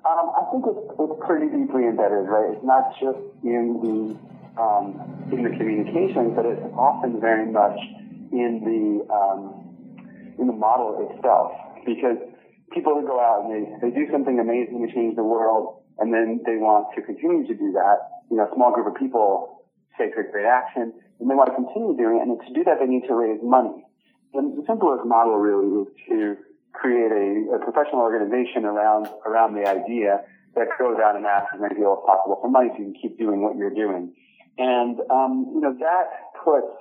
Um, 0.07 0.33
I 0.37 0.51
think 0.51 0.65
it's, 0.67 0.95
it's 0.99 1.27
pretty 1.27 1.47
deeply 1.89 2.05
embedded, 2.05 2.29
right? 2.29 2.55
It's 2.57 2.65
not 2.65 2.93
just 3.01 3.19
in 3.45 3.81
the 3.83 4.61
um, 4.61 5.29
in 5.33 5.43
the 5.45 5.51
communication, 5.51 6.35
but 6.35 6.45
it's 6.45 6.63
often 6.75 7.21
very 7.21 7.47
much 7.47 7.79
in 8.33 8.61
the 8.65 9.15
um, 9.15 10.35
in 10.39 10.47
the 10.47 10.53
model 10.53 11.09
itself. 11.11 11.53
Because 11.87 12.19
people 12.73 13.01
go 13.03 13.21
out 13.21 13.45
and 13.45 13.53
they, 13.83 13.89
they 13.89 13.95
do 13.95 14.11
something 14.11 14.39
amazing 14.39 14.87
to 14.87 14.93
change 14.93 15.17
the 15.17 15.25
world, 15.25 15.83
and 15.99 16.13
then 16.13 16.41
they 16.45 16.57
want 16.57 16.95
to 16.97 17.03
continue 17.03 17.47
to 17.47 17.55
do 17.55 17.73
that. 17.73 18.25
You 18.31 18.37
know, 18.37 18.45
a 18.45 18.55
small 18.55 18.73
group 18.73 18.87
of 18.87 18.95
people 18.95 19.65
take 19.97 20.13
a 20.13 20.31
great 20.31 20.47
action, 20.47 20.93
and 21.21 21.31
they 21.31 21.35
want 21.35 21.49
to 21.49 21.55
continue 21.55 21.97
doing 21.97 22.19
it. 22.19 22.23
And 22.29 22.39
to 22.39 22.53
do 22.55 22.65
that, 22.65 22.79
they 22.81 22.87
need 22.87 23.07
to 23.09 23.15
raise 23.15 23.41
money. 23.43 23.85
And 24.35 24.59
the 24.59 24.65
simplest 24.67 25.07
model 25.07 25.39
really 25.39 25.83
is 25.83 25.89
to 26.11 26.37
create 26.75 27.11
a, 27.11 27.57
a 27.57 27.59
professional 27.59 28.03
organization 28.03 28.65
around 28.65 29.09
around 29.25 29.55
the 29.55 29.67
idea 29.67 30.23
that 30.55 30.69
goes 30.79 30.97
out 31.03 31.17
and 31.17 31.27
asks 31.27 31.51
as 31.55 31.61
many 31.61 31.75
people 31.75 32.01
as 32.01 32.05
possible 32.07 32.39
for 32.41 32.49
money 32.49 32.69
so 32.73 32.79
you 32.79 32.93
can 32.93 32.99
keep 33.01 33.19
doing 33.19 33.43
what 33.43 33.57
you're 33.57 33.75
doing. 33.75 34.15
And, 34.59 34.99
um, 35.11 35.53
you 35.55 35.61
know, 35.61 35.75
that 35.79 36.07
puts 36.45 36.73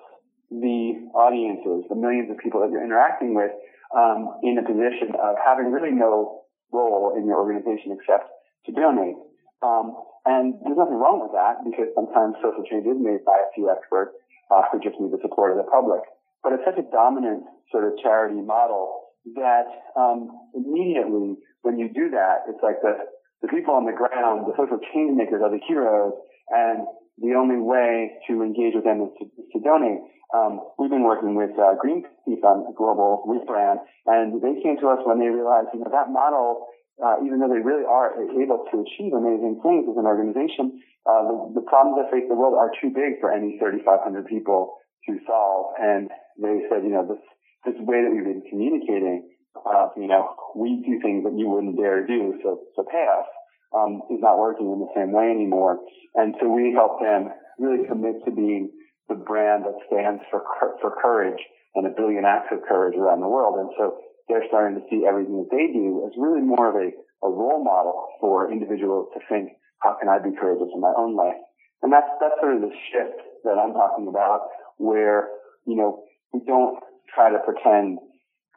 the 0.50 1.12
audiences, 1.14 1.86
the 1.90 1.96
millions 1.96 2.32
of 2.32 2.38
people 2.40 2.62
that 2.62 2.72
you're 2.72 2.84
interacting 2.84 3.36
with, 3.36 3.52
um, 3.96 4.40
in 4.44 4.58
a 4.58 4.66
position 4.66 5.14
of 5.20 5.36
having 5.44 5.72
really 5.72 5.92
no 5.92 6.44
role 6.72 7.14
in 7.16 7.26
your 7.28 7.38
organization 7.38 7.96
except 7.96 8.32
to 8.66 8.72
donate. 8.72 9.16
Um, 9.62 9.96
and 10.26 10.60
there's 10.66 10.78
nothing 10.78 11.00
wrong 11.00 11.24
with 11.24 11.32
that 11.32 11.64
because 11.64 11.88
sometimes 11.96 12.36
social 12.44 12.64
change 12.68 12.84
is 12.84 13.00
made 13.00 13.24
by 13.24 13.40
a 13.40 13.48
few 13.56 13.72
experts 13.72 14.12
uh, 14.52 14.64
who 14.72 14.80
just 14.84 15.00
need 15.00 15.12
the 15.12 15.22
support 15.22 15.56
of 15.56 15.58
the 15.58 15.70
public. 15.72 16.04
But 16.44 16.54
it's 16.54 16.66
such 16.68 16.80
a 16.80 16.88
dominant 16.92 17.44
sort 17.72 17.88
of 17.88 17.96
charity 18.04 18.40
model 18.40 19.08
that 19.36 19.68
um, 19.96 20.32
immediately 20.56 21.36
when 21.64 21.80
you 21.80 21.92
do 21.92 22.12
that, 22.12 22.48
it's 22.48 22.60
like 22.64 22.80
the, 22.82 22.96
the 23.42 23.48
people 23.48 23.74
on 23.74 23.86
the 23.86 23.94
ground, 23.94 24.48
the 24.48 24.56
social 24.58 24.80
change 24.94 25.16
makers 25.18 25.42
are 25.44 25.52
the 25.52 25.62
heroes, 25.68 26.14
and 26.50 26.88
the 27.18 27.34
only 27.34 27.58
way 27.58 28.18
to 28.30 28.42
engage 28.42 28.74
with 28.74 28.86
them 28.86 29.02
is 29.02 29.12
to, 29.18 29.26
to 29.28 29.58
donate. 29.64 30.02
Um, 30.34 30.60
we've 30.78 30.92
been 30.92 31.08
working 31.08 31.36
with 31.36 31.56
uh, 31.56 31.80
Greenpeace 31.80 32.44
on 32.44 32.68
a 32.68 32.74
global 32.76 33.24
rebrand, 33.26 33.80
and 34.06 34.42
they 34.42 34.60
came 34.62 34.78
to 34.82 34.88
us 34.90 35.00
when 35.06 35.20
they 35.20 35.32
realized, 35.32 35.70
you 35.74 35.80
know, 35.80 35.90
that 35.90 36.12
model, 36.12 36.68
uh, 37.00 37.18
even 37.26 37.40
though 37.40 37.50
they 37.50 37.64
really 37.64 37.86
are 37.86 38.18
able 38.36 38.66
to 38.70 38.84
achieve 38.84 39.14
amazing 39.14 39.62
things 39.64 39.88
as 39.90 39.96
an 39.96 40.06
organization, 40.06 40.82
uh, 41.08 41.24
the, 41.24 41.62
the 41.62 41.66
problems 41.66 41.96
that 41.98 42.12
face 42.12 42.28
the 42.28 42.36
world 42.36 42.60
are 42.60 42.72
too 42.82 42.92
big 42.92 43.22
for 43.22 43.32
any 43.32 43.58
3,500 43.58 44.28
people 44.28 44.76
to 45.08 45.16
solve. 45.26 45.74
And 45.80 46.10
they 46.36 46.68
said, 46.68 46.84
you 46.84 46.92
know, 46.92 47.08
this 47.08 47.24
this 47.66 47.76
way 47.84 48.00
that 48.04 48.12
we've 48.12 48.24
been 48.24 48.44
communicating, 48.48 49.28
uh, 49.56 49.90
you 49.98 50.08
know, 50.08 50.36
we 50.56 50.84
do 50.86 51.00
things 51.02 51.24
that 51.24 51.38
you 51.38 51.50
wouldn't 51.50 51.78
dare 51.78 52.06
do, 52.06 52.40
so 52.44 52.62
so 52.76 52.84
pay 52.92 53.06
us 53.08 53.28
um, 53.76 54.02
is 54.10 54.22
not 54.22 54.40
working 54.40 54.72
in 54.72 54.80
the 54.80 54.92
same 54.96 55.12
way 55.12 55.30
anymore. 55.30 55.80
And 56.16 56.36
so 56.40 56.48
we 56.48 56.74
help 56.74 57.00
them 57.02 57.30
really 57.60 57.88
commit 57.88 58.24
to 58.26 58.32
being 58.32 58.72
the 59.10 59.16
brand 59.16 59.66
that 59.66 59.76
stands 59.88 60.22
for 60.32 60.44
for 60.82 60.96
courage 61.02 61.40
and 61.76 61.86
a 61.86 61.94
billion 61.96 62.26
acts 62.26 62.52
of 62.52 62.60
courage 62.68 62.98
around 62.98 63.22
the 63.22 63.28
world. 63.28 63.60
And 63.60 63.70
so 63.78 63.98
they're 64.28 64.48
starting 64.48 64.80
to 64.80 64.86
see 64.90 65.06
everything 65.08 65.38
that 65.44 65.52
they 65.52 65.72
do 65.72 66.04
as 66.08 66.14
really 66.18 66.42
more 66.42 66.70
of 66.70 66.76
a, 66.76 66.92
a 67.26 67.30
role 67.30 67.64
model 67.64 68.08
for 68.20 68.52
individuals 68.52 69.08
to 69.14 69.20
think, 69.30 69.52
how 69.80 69.96
can 70.00 70.10
I 70.10 70.20
be 70.20 70.36
courageous 70.36 70.74
in 70.74 70.82
my 70.82 70.94
own 70.98 71.16
life? 71.16 71.38
And 71.82 71.94
that's 71.94 72.10
that's 72.20 72.40
sort 72.42 72.56
of 72.56 72.62
the 72.62 72.74
shift 72.92 73.22
that 73.44 73.60
I'm 73.60 73.74
talking 73.74 74.08
about, 74.08 74.50
where 74.78 75.30
you 75.66 75.76
know 75.76 76.04
we 76.34 76.42
don't 76.46 76.80
try 77.14 77.30
to 77.30 77.40
pretend 77.46 78.00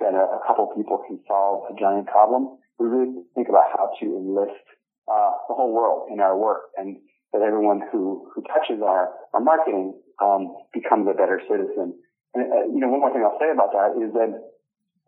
that 0.01 0.17
a, 0.17 0.25
a 0.37 0.41
couple 0.47 0.67
people 0.77 1.01
can 1.07 1.21
solve 1.29 1.69
a 1.71 1.75
giant 1.79 2.09
problem. 2.09 2.59
We 2.79 2.89
really 2.89 3.23
think 3.35 3.49
about 3.49 3.69
how 3.77 3.93
to 4.01 4.07
enlist 4.17 4.65
uh, 5.09 5.31
the 5.49 5.55
whole 5.55 5.73
world 5.73 6.09
in 6.11 6.21
our 6.21 6.37
work 6.37 6.73
and 6.77 6.97
that 7.33 7.43
everyone 7.43 7.81
who, 7.93 8.27
who 8.35 8.43
touches 8.51 8.83
our, 8.83 9.15
our 9.35 9.41
marketing 9.41 9.95
um, 10.19 10.57
becomes 10.75 11.07
a 11.07 11.15
better 11.15 11.41
citizen. 11.47 11.95
And, 12.35 12.43
uh, 12.51 12.67
you 12.67 12.81
know, 12.81 12.89
one 12.89 13.01
more 13.01 13.13
thing 13.13 13.23
I'll 13.23 13.39
say 13.39 13.51
about 13.51 13.71
that 13.73 13.95
is 14.01 14.13
that 14.15 14.35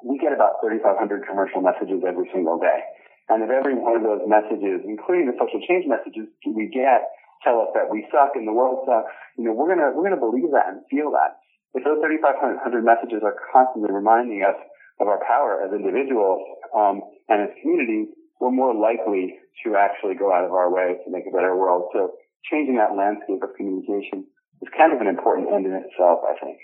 we 0.05 0.19
get 0.19 0.33
about 0.35 0.63
3,500 0.63 1.27
commercial 1.27 1.63
messages 1.63 2.03
every 2.07 2.29
single 2.35 2.59
day. 2.59 2.83
And 3.31 3.43
if 3.43 3.51
every 3.51 3.75
one 3.79 3.97
of 3.97 4.03
those 4.03 4.27
messages, 4.27 4.83
including 4.83 5.31
the 5.31 5.37
social 5.39 5.63
change 5.63 5.87
messages 5.87 6.27
we 6.43 6.67
get, 6.69 7.07
tell 7.47 7.63
us 7.63 7.71
that 7.75 7.91
we 7.91 8.07
suck 8.11 8.35
and 8.35 8.47
the 8.47 8.55
world 8.55 8.83
sucks, 8.87 9.11
you 9.39 9.47
know, 9.47 9.55
we're 9.55 9.71
gonna, 9.71 9.95
we're 9.95 10.07
gonna 10.07 10.21
believe 10.21 10.51
that 10.53 10.69
and 10.69 10.83
feel 10.91 11.11
that. 11.15 11.39
If 11.75 11.87
those 11.87 12.03
3,500 12.03 12.61
messages 12.85 13.23
are 13.25 13.35
constantly 13.51 13.91
reminding 13.91 14.43
us 14.43 14.59
of 15.01 15.09
our 15.09 15.21
power 15.27 15.63
as 15.65 15.73
individuals, 15.73 16.41
um, 16.77 17.01
and 17.29 17.43
as 17.43 17.51
communities, 17.61 18.09
we're 18.41 18.51
more 18.51 18.75
likely 18.75 19.39
to 19.65 19.77
actually 19.77 20.15
go 20.15 20.33
out 20.33 20.45
of 20.45 20.53
our 20.53 20.73
way 20.73 20.99
to 21.05 21.11
make 21.11 21.25
a 21.29 21.35
better 21.35 21.57
world. 21.57 21.91
So 21.93 22.13
changing 22.51 22.77
that 22.77 22.97
landscape 22.97 23.43
of 23.43 23.55
communication 23.57 24.27
is 24.61 24.69
kind 24.77 24.93
of 24.93 25.01
an 25.01 25.07
important 25.07 25.53
end 25.53 25.67
in 25.67 25.73
itself, 25.73 26.21
I 26.27 26.35
think. 26.43 26.59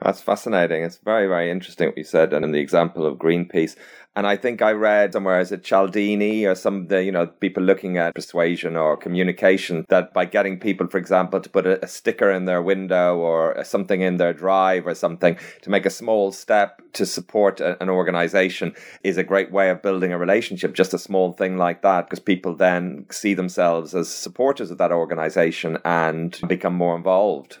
That's 0.00 0.20
fascinating. 0.20 0.84
It's 0.84 0.98
very, 0.98 1.26
very 1.26 1.50
interesting 1.50 1.88
what 1.88 1.96
you 1.96 2.04
said, 2.04 2.34
and 2.34 2.44
in 2.44 2.52
the 2.52 2.60
example 2.60 3.06
of 3.06 3.16
Greenpeace. 3.16 3.76
And 4.14 4.26
I 4.26 4.36
think 4.36 4.60
I 4.60 4.72
read 4.72 5.14
somewhere, 5.14 5.40
is 5.40 5.52
it 5.52 5.64
Cialdini 5.64 6.44
or 6.44 6.54
some 6.54 6.82
of 6.82 6.88
the, 6.88 7.02
you 7.02 7.12
know, 7.12 7.26
people 7.26 7.62
looking 7.62 7.96
at 7.96 8.14
persuasion 8.14 8.76
or 8.76 8.96
communication, 8.96 9.86
that 9.88 10.12
by 10.12 10.26
getting 10.26 10.58
people, 10.58 10.86
for 10.86 10.98
example, 10.98 11.40
to 11.40 11.48
put 11.48 11.66
a, 11.66 11.82
a 11.82 11.88
sticker 11.88 12.30
in 12.30 12.44
their 12.44 12.62
window 12.62 13.16
or 13.16 13.62
something 13.64 14.02
in 14.02 14.18
their 14.18 14.34
drive 14.34 14.86
or 14.86 14.94
something 14.94 15.38
to 15.62 15.70
make 15.70 15.86
a 15.86 15.90
small 15.90 16.30
step 16.30 16.80
to 16.92 17.06
support 17.06 17.60
a, 17.60 17.82
an 17.82 17.88
organization 17.88 18.74
is 19.02 19.16
a 19.16 19.24
great 19.24 19.50
way 19.50 19.70
of 19.70 19.82
building 19.82 20.12
a 20.12 20.18
relationship, 20.18 20.74
just 20.74 20.94
a 20.94 20.98
small 20.98 21.32
thing 21.32 21.56
like 21.56 21.80
that, 21.80 22.06
because 22.06 22.20
people 22.20 22.54
then 22.54 23.06
see 23.10 23.32
themselves 23.32 23.94
as 23.94 24.08
supporters 24.10 24.70
of 24.70 24.78
that 24.78 24.92
organization 24.92 25.78
and 25.86 26.38
become 26.48 26.74
more 26.74 26.96
involved. 26.96 27.58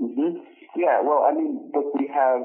Mm-hmm. 0.00 0.53
Yeah, 0.76 1.00
well, 1.02 1.26
I 1.28 1.32
mean, 1.32 1.70
but 1.72 1.84
we 1.94 2.10
have, 2.12 2.42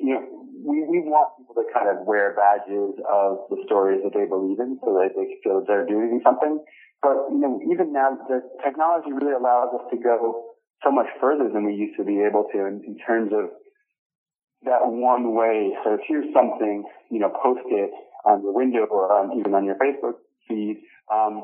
you 0.00 0.14
know, 0.14 0.22
we, 0.62 0.84
we 0.86 1.00
want 1.02 1.34
people 1.38 1.56
to 1.56 1.66
kind 1.72 1.88
of 1.88 2.06
wear 2.06 2.36
badges 2.36 2.94
of 3.08 3.48
the 3.50 3.58
stories 3.66 4.00
that 4.04 4.14
they 4.14 4.28
believe 4.28 4.60
in 4.60 4.78
so 4.84 4.94
that 4.94 5.16
they 5.16 5.40
feel 5.42 5.60
that 5.60 5.66
they're 5.66 5.86
doing 5.86 6.20
something. 6.22 6.62
But, 7.02 7.32
you 7.34 7.40
know, 7.40 7.58
even 7.72 7.92
now, 7.92 8.14
the 8.28 8.40
technology 8.62 9.10
really 9.10 9.34
allows 9.34 9.74
us 9.74 9.90
to 9.90 9.96
go 9.98 10.54
so 10.84 10.90
much 10.90 11.08
further 11.20 11.48
than 11.48 11.64
we 11.64 11.74
used 11.74 11.96
to 11.96 12.04
be 12.04 12.22
able 12.22 12.46
to 12.52 12.58
in, 12.66 12.82
in 12.86 12.96
terms 12.98 13.32
of 13.32 13.50
that 14.64 14.86
one 14.86 15.34
way. 15.34 15.74
So 15.82 15.94
if 15.94 16.00
here's 16.06 16.30
something, 16.32 16.84
you 17.10 17.18
know, 17.18 17.32
post 17.42 17.66
it 17.66 17.90
on 18.24 18.42
your 18.42 18.54
window 18.54 18.86
or 18.86 19.10
on, 19.10 19.38
even 19.38 19.54
on 19.54 19.64
your 19.64 19.76
Facebook 19.82 20.22
feed, 20.46 20.78
um, 21.12 21.42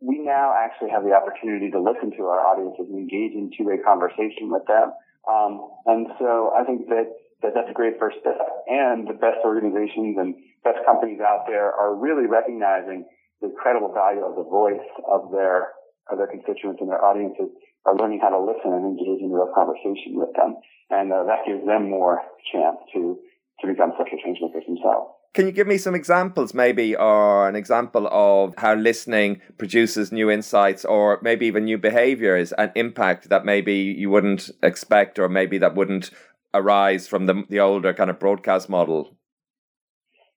we 0.00 0.20
now 0.20 0.52
actually 0.52 0.90
have 0.90 1.02
the 1.04 1.12
opportunity 1.12 1.70
to 1.70 1.80
listen 1.80 2.12
to 2.16 2.22
our 2.28 2.40
audiences 2.44 2.86
and 2.88 2.98
engage 2.98 3.32
in 3.32 3.50
two-way 3.56 3.78
conversation 3.80 4.52
with 4.52 4.62
them. 4.68 4.92
Um, 5.28 5.60
and 5.86 6.08
so 6.18 6.56
I 6.56 6.64
think 6.64 6.88
that, 6.88 7.12
that 7.44 7.52
that's 7.54 7.70
a 7.70 7.76
great 7.76 8.00
first 8.00 8.16
step. 8.24 8.40
And 8.66 9.06
the 9.06 9.14
best 9.14 9.44
organizations 9.44 10.16
and 10.16 10.34
best 10.64 10.80
companies 10.88 11.20
out 11.20 11.44
there 11.46 11.68
are 11.68 11.94
really 11.94 12.26
recognizing 12.26 13.04
the 13.40 13.52
incredible 13.52 13.92
value 13.92 14.24
of 14.24 14.34
the 14.34 14.48
voice 14.48 14.88
of 15.06 15.30
their 15.30 15.76
of 16.10 16.16
their 16.16 16.26
constituents 16.26 16.80
and 16.80 16.88
their 16.88 17.04
audiences 17.04 17.52
are 17.84 17.94
learning 17.94 18.18
how 18.24 18.32
to 18.32 18.40
listen 18.40 18.72
and 18.72 18.96
engage 18.96 19.20
in 19.20 19.28
real 19.30 19.52
conversation 19.54 20.16
with 20.16 20.32
them. 20.32 20.56
And 20.88 21.12
uh, 21.12 21.28
that 21.28 21.44
gives 21.44 21.60
them 21.68 21.90
more 21.90 22.24
chance 22.50 22.80
to 22.96 23.20
to 23.60 23.64
become 23.68 23.92
social 24.00 24.16
change 24.24 24.38
makers 24.40 24.64
themselves. 24.64 25.17
Can 25.38 25.46
you 25.46 25.52
give 25.52 25.68
me 25.68 25.78
some 25.78 25.94
examples, 25.94 26.52
maybe, 26.52 26.96
or 26.96 27.48
an 27.48 27.54
example 27.54 28.08
of 28.10 28.54
how 28.58 28.74
listening 28.74 29.40
produces 29.56 30.10
new 30.10 30.28
insights 30.28 30.84
or 30.84 31.20
maybe 31.22 31.46
even 31.46 31.66
new 31.66 31.78
behaviors 31.78 32.50
and 32.54 32.72
impact 32.74 33.28
that 33.28 33.44
maybe 33.44 33.74
you 33.76 34.10
wouldn't 34.10 34.50
expect 34.64 35.16
or 35.16 35.28
maybe 35.28 35.56
that 35.58 35.76
wouldn't 35.76 36.10
arise 36.54 37.06
from 37.06 37.26
the, 37.26 37.44
the 37.50 37.60
older 37.60 37.94
kind 37.94 38.10
of 38.10 38.18
broadcast 38.18 38.68
model? 38.68 39.16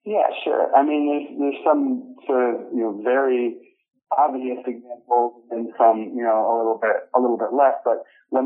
Yeah, 0.06 0.28
sure. 0.44 0.70
I 0.78 0.84
mean, 0.84 1.10
there's, 1.10 1.40
there's 1.40 1.66
some 1.66 2.14
sort 2.28 2.54
of, 2.54 2.62
you 2.72 2.82
know, 2.82 3.02
very 3.04 3.58
obvious 4.16 4.60
examples 4.68 5.34
and 5.50 5.74
some, 5.80 6.14
you 6.16 6.22
know, 6.22 6.46
a 6.46 6.54
little 6.60 6.80
bit, 6.80 7.10
a 7.16 7.20
little 7.20 7.40
bit 7.40 7.58
less, 7.58 7.74
but 7.84 8.04
let, 8.30 8.44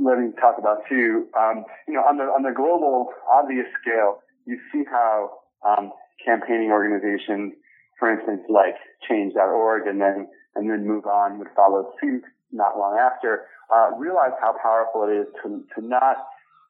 let 0.00 0.20
me 0.20 0.30
talk 0.40 0.54
about 0.56 0.82
two. 0.88 1.26
Um, 1.36 1.64
you 1.88 1.94
know, 1.94 2.02
on 2.02 2.16
the, 2.16 2.22
on 2.30 2.44
the 2.44 2.54
global 2.54 3.08
obvious 3.28 3.66
scale, 3.82 4.20
you 4.46 4.56
see 4.72 4.84
how 4.88 5.39
um, 5.66 5.92
campaigning 6.24 6.70
organizations, 6.70 7.54
for 7.98 8.12
instance, 8.12 8.42
like 8.48 8.76
Change.org, 9.08 9.86
and 9.86 10.00
then 10.00 10.28
and 10.54 10.68
then 10.68 10.86
Move 10.86 11.06
On 11.06 11.38
would 11.38 11.48
follow 11.54 11.92
suit 12.00 12.22
not 12.52 12.76
long 12.76 12.98
after, 12.98 13.46
uh, 13.72 13.94
realize 13.96 14.34
how 14.40 14.54
powerful 14.62 15.06
it 15.08 15.14
is 15.14 15.26
to 15.42 15.64
to 15.74 15.86
not 15.86 16.16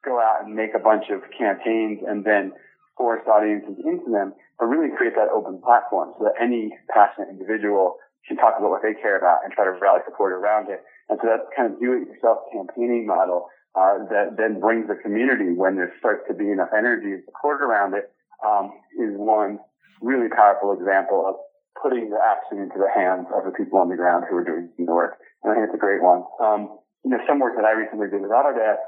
go 0.05 0.19
out 0.19 0.45
and 0.45 0.55
make 0.55 0.73
a 0.75 0.79
bunch 0.79 1.05
of 1.09 1.21
campaigns 1.37 1.99
and 2.07 2.25
then 2.25 2.53
force 2.97 3.21
audiences 3.27 3.77
into 3.85 4.11
them, 4.11 4.33
but 4.59 4.65
really 4.65 4.89
create 4.95 5.15
that 5.15 5.29
open 5.29 5.61
platform 5.61 6.13
so 6.17 6.25
that 6.25 6.33
any 6.41 6.69
passionate 6.93 7.29
individual 7.29 7.97
can 8.27 8.37
talk 8.37 8.55
about 8.57 8.69
what 8.69 8.81
they 8.81 8.93
care 8.93 9.17
about 9.17 9.41
and 9.43 9.53
try 9.53 9.65
to 9.65 9.73
rally 9.81 9.99
support 10.05 10.31
around 10.31 10.69
it. 10.69 10.83
And 11.09 11.17
so 11.21 11.27
that 11.27 11.49
kind 11.55 11.73
of 11.73 11.79
do-it-yourself 11.79 12.53
campaigning 12.53 13.05
model 13.05 13.49
uh, 13.75 14.05
that 14.09 14.37
then 14.37 14.59
brings 14.59 14.87
the 14.87 14.95
community 14.95 15.53
when 15.53 15.75
there 15.75 15.93
starts 15.99 16.23
to 16.27 16.33
be 16.33 16.51
enough 16.51 16.69
energy 16.75 17.17
and 17.17 17.23
support 17.25 17.61
around 17.61 17.93
it 17.93 18.11
um, 18.45 18.71
is 18.99 19.13
one 19.15 19.59
really 20.01 20.29
powerful 20.29 20.73
example 20.73 21.25
of 21.27 21.35
putting 21.81 22.09
the 22.09 22.19
action 22.19 22.61
into 22.61 22.77
the 22.77 22.89
hands 22.93 23.27
of 23.33 23.45
the 23.45 23.51
people 23.51 23.79
on 23.79 23.89
the 23.89 23.95
ground 23.95 24.25
who 24.29 24.37
are 24.37 24.43
doing 24.43 24.69
the 24.77 24.93
work. 24.93 25.17
And 25.43 25.51
I 25.51 25.55
think 25.55 25.69
it's 25.69 25.77
a 25.77 25.81
great 25.81 26.01
one. 26.01 26.23
Um, 26.41 26.77
you 27.03 27.09
know, 27.11 27.17
some 27.27 27.39
work 27.39 27.55
that 27.55 27.65
I 27.65 27.73
recently 27.73 28.09
did 28.09 28.21
with 28.21 28.29
Autodesk, 28.29 28.85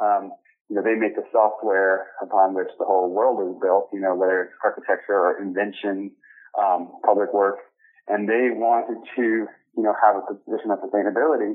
um, 0.00 0.32
you 0.68 0.76
know, 0.76 0.82
they 0.82 0.96
make 0.96 1.14
the 1.14 1.24
software 1.32 2.08
upon 2.22 2.54
which 2.54 2.68
the 2.78 2.84
whole 2.84 3.12
world 3.12 3.40
is 3.44 3.60
built, 3.60 3.88
you 3.92 4.00
know, 4.00 4.14
whether 4.14 4.42
it's 4.42 4.52
architecture 4.64 5.16
or 5.16 5.40
invention, 5.40 6.10
um, 6.58 6.92
public 7.04 7.32
work, 7.32 7.56
and 8.08 8.28
they 8.28 8.48
wanted 8.52 8.98
to, 9.16 9.46
you 9.76 9.82
know, 9.82 9.94
have 10.02 10.16
a 10.16 10.24
position 10.24 10.70
of 10.70 10.80
sustainability. 10.80 11.54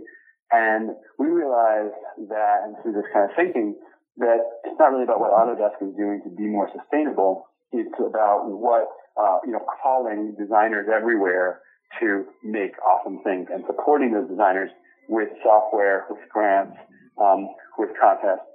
And 0.51 0.91
we 1.17 1.27
realized 1.27 1.97
that, 2.29 2.61
and 2.65 2.75
through 2.81 2.93
this 2.93 3.05
kind 3.13 3.29
of 3.29 3.35
thinking, 3.35 3.75
that 4.19 4.39
it's 4.67 4.75
not 4.79 4.91
really 4.91 5.03
about 5.03 5.19
what 5.19 5.31
Autodesk 5.31 5.79
is 5.81 5.95
doing 5.95 6.21
to 6.23 6.29
be 6.29 6.47
more 6.47 6.69
sustainable. 6.75 7.47
It's 7.71 7.95
about 7.99 8.51
what, 8.51 8.87
uh, 9.15 9.39
you 9.45 9.51
know, 9.51 9.63
calling 9.81 10.35
designers 10.37 10.87
everywhere 10.91 11.61
to 11.99 12.25
make 12.43 12.75
awesome 12.83 13.23
things 13.23 13.47
and 13.51 13.63
supporting 13.65 14.13
those 14.13 14.29
designers 14.29 14.69
with 15.07 15.29
software, 15.41 16.05
with 16.09 16.19
grants, 16.29 16.77
um, 17.19 17.47
with 17.77 17.89
contests, 17.99 18.45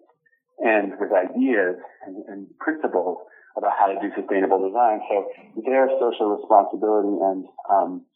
and 0.61 0.93
with 1.01 1.11
ideas 1.11 1.77
and, 2.07 2.17
and, 2.29 2.47
principles 2.61 3.19
about 3.57 3.73
how 3.75 3.87
to 3.87 3.99
do 3.99 4.07
sustainable 4.15 4.63
design. 4.63 5.01
So 5.11 5.27
their 5.67 5.89
social 5.99 6.39
responsibility 6.39 7.11
and 7.11 7.45
um, 7.67 8.07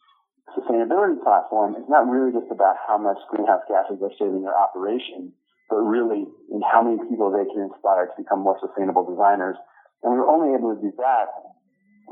sustainability 0.55 1.21
platform 1.21 1.75
is 1.75 1.83
not 1.89 2.07
really 2.07 2.31
just 2.31 2.47
about 2.51 2.75
how 2.87 2.97
much 2.97 3.17
greenhouse 3.29 3.63
gases 3.67 3.99
they're 3.99 4.15
saving 4.17 4.43
their 4.43 4.55
operation 4.55 5.33
but 5.69 5.77
really 5.77 6.25
in 6.51 6.61
how 6.65 6.81
many 6.81 6.97
people 7.09 7.29
they 7.29 7.45
can 7.45 7.69
inspire 7.69 8.09
to 8.09 8.15
become 8.17 8.41
more 8.41 8.57
sustainable 8.59 9.05
designers. 9.05 9.55
And 10.03 10.13
we 10.13 10.19
were 10.19 10.27
only 10.27 10.57
able 10.57 10.75
to 10.75 10.81
do 10.81 10.91
that 10.97 11.29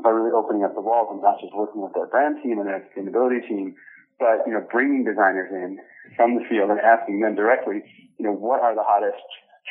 by 0.02 0.10
really 0.10 0.30
opening 0.30 0.62
up 0.62 0.74
the 0.74 0.80
walls 0.80 1.08
and 1.10 1.20
not 1.20 1.40
just 1.42 1.54
working 1.54 1.82
with 1.82 1.92
their 1.92 2.06
brand 2.06 2.38
team 2.42 2.58
and 2.58 2.68
their 2.68 2.86
sustainability 2.86 3.42
team, 3.46 3.74
but, 4.18 4.46
you 4.46 4.52
know, 4.52 4.62
bringing 4.70 5.04
designers 5.04 5.50
in 5.50 5.78
from 6.16 6.34
the 6.34 6.42
field 6.48 6.70
and 6.70 6.80
asking 6.80 7.20
them 7.20 7.34
directly, 7.34 7.82
you 8.18 8.24
know, 8.26 8.32
what 8.32 8.60
are 8.60 8.74
the 8.74 8.82
hottest 8.82 9.22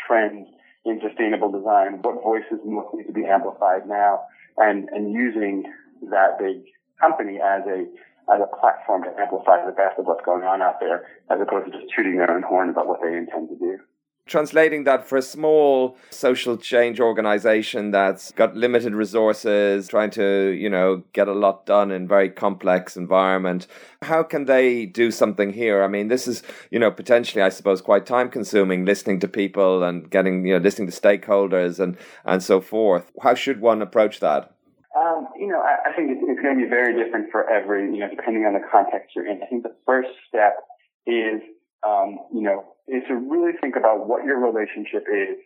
trends 0.07 0.47
in 0.85 0.99
sustainable 0.99 1.51
design? 1.51 1.99
What 2.01 2.23
voices 2.23 2.59
most 2.65 2.93
need 2.93 3.07
to 3.07 3.13
be 3.13 3.25
amplified 3.25 3.87
now? 3.87 4.23
And, 4.57 4.89
and 4.89 5.11
using 5.11 5.63
that 6.09 6.39
big 6.39 6.63
company 6.99 7.39
as 7.39 7.63
a, 7.67 7.85
as 8.33 8.41
a 8.41 8.55
platform 8.57 9.03
to 9.03 9.09
amplify 9.19 9.65
the 9.65 9.71
best 9.71 9.97
of 9.97 10.05
what's 10.05 10.23
going 10.25 10.43
on 10.43 10.61
out 10.61 10.79
there, 10.79 11.07
as 11.29 11.39
opposed 11.41 11.71
to 11.71 11.71
just 11.71 11.93
tooting 11.95 12.17
their 12.17 12.31
own 12.31 12.43
horn 12.43 12.69
about 12.69 12.87
what 12.87 13.01
they 13.01 13.15
intend 13.15 13.49
to 13.49 13.55
do. 13.55 13.77
Translating 14.25 14.83
that 14.83 15.07
for 15.07 15.17
a 15.17 15.21
small 15.21 15.95
social 16.09 16.57
change 16.57 16.99
organization 16.99 17.91
that's 17.91 18.31
got 18.33 18.57
limited 18.57 18.93
resources 18.93 19.87
trying 19.87 20.09
to 20.09 20.49
you 20.49 20.69
know 20.69 21.01
get 21.13 21.29
a 21.29 21.33
lot 21.33 21.65
done 21.65 21.91
in 21.91 22.09
very 22.09 22.29
complex 22.29 22.97
environment 22.97 23.67
how 24.01 24.23
can 24.23 24.43
they 24.43 24.85
do 24.85 25.11
something 25.11 25.53
here? 25.53 25.81
I 25.81 25.87
mean 25.87 26.09
this 26.09 26.27
is 26.27 26.43
you 26.71 26.77
know 26.77 26.91
potentially 26.91 27.41
i 27.41 27.47
suppose 27.47 27.81
quite 27.81 28.05
time 28.05 28.29
consuming 28.29 28.83
listening 28.83 29.21
to 29.21 29.29
people 29.29 29.81
and 29.81 30.09
getting 30.09 30.45
you 30.45 30.55
know 30.55 30.59
listening 30.59 30.89
to 30.89 31.01
stakeholders 31.01 31.79
and 31.79 31.95
and 32.25 32.43
so 32.43 32.59
forth. 32.59 33.09
How 33.21 33.33
should 33.33 33.61
one 33.61 33.81
approach 33.81 34.19
that 34.19 34.56
um, 34.97 35.27
you 35.37 35.47
know, 35.47 35.61
I, 35.61 35.89
I 35.89 35.93
think 35.93 36.09
it's, 36.11 36.21
it's 36.25 36.41
going 36.41 36.57
to 36.57 36.63
be 36.63 36.69
very 36.69 36.97
different 36.97 37.29
for 37.31 37.47
every, 37.49 37.85
you 37.93 37.99
know, 37.99 38.09
depending 38.09 38.45
on 38.45 38.53
the 38.53 38.65
context 38.71 39.15
you're 39.15 39.29
in. 39.29 39.41
I 39.43 39.45
think 39.45 39.63
the 39.63 39.75
first 39.85 40.09
step 40.27 40.57
is, 41.05 41.41
um, 41.85 42.17
you 42.33 42.41
know, 42.41 42.65
is 42.87 43.03
to 43.07 43.15
really 43.15 43.53
think 43.61 43.75
about 43.75 44.07
what 44.07 44.25
your 44.25 44.39
relationship 44.39 45.05
is 45.05 45.37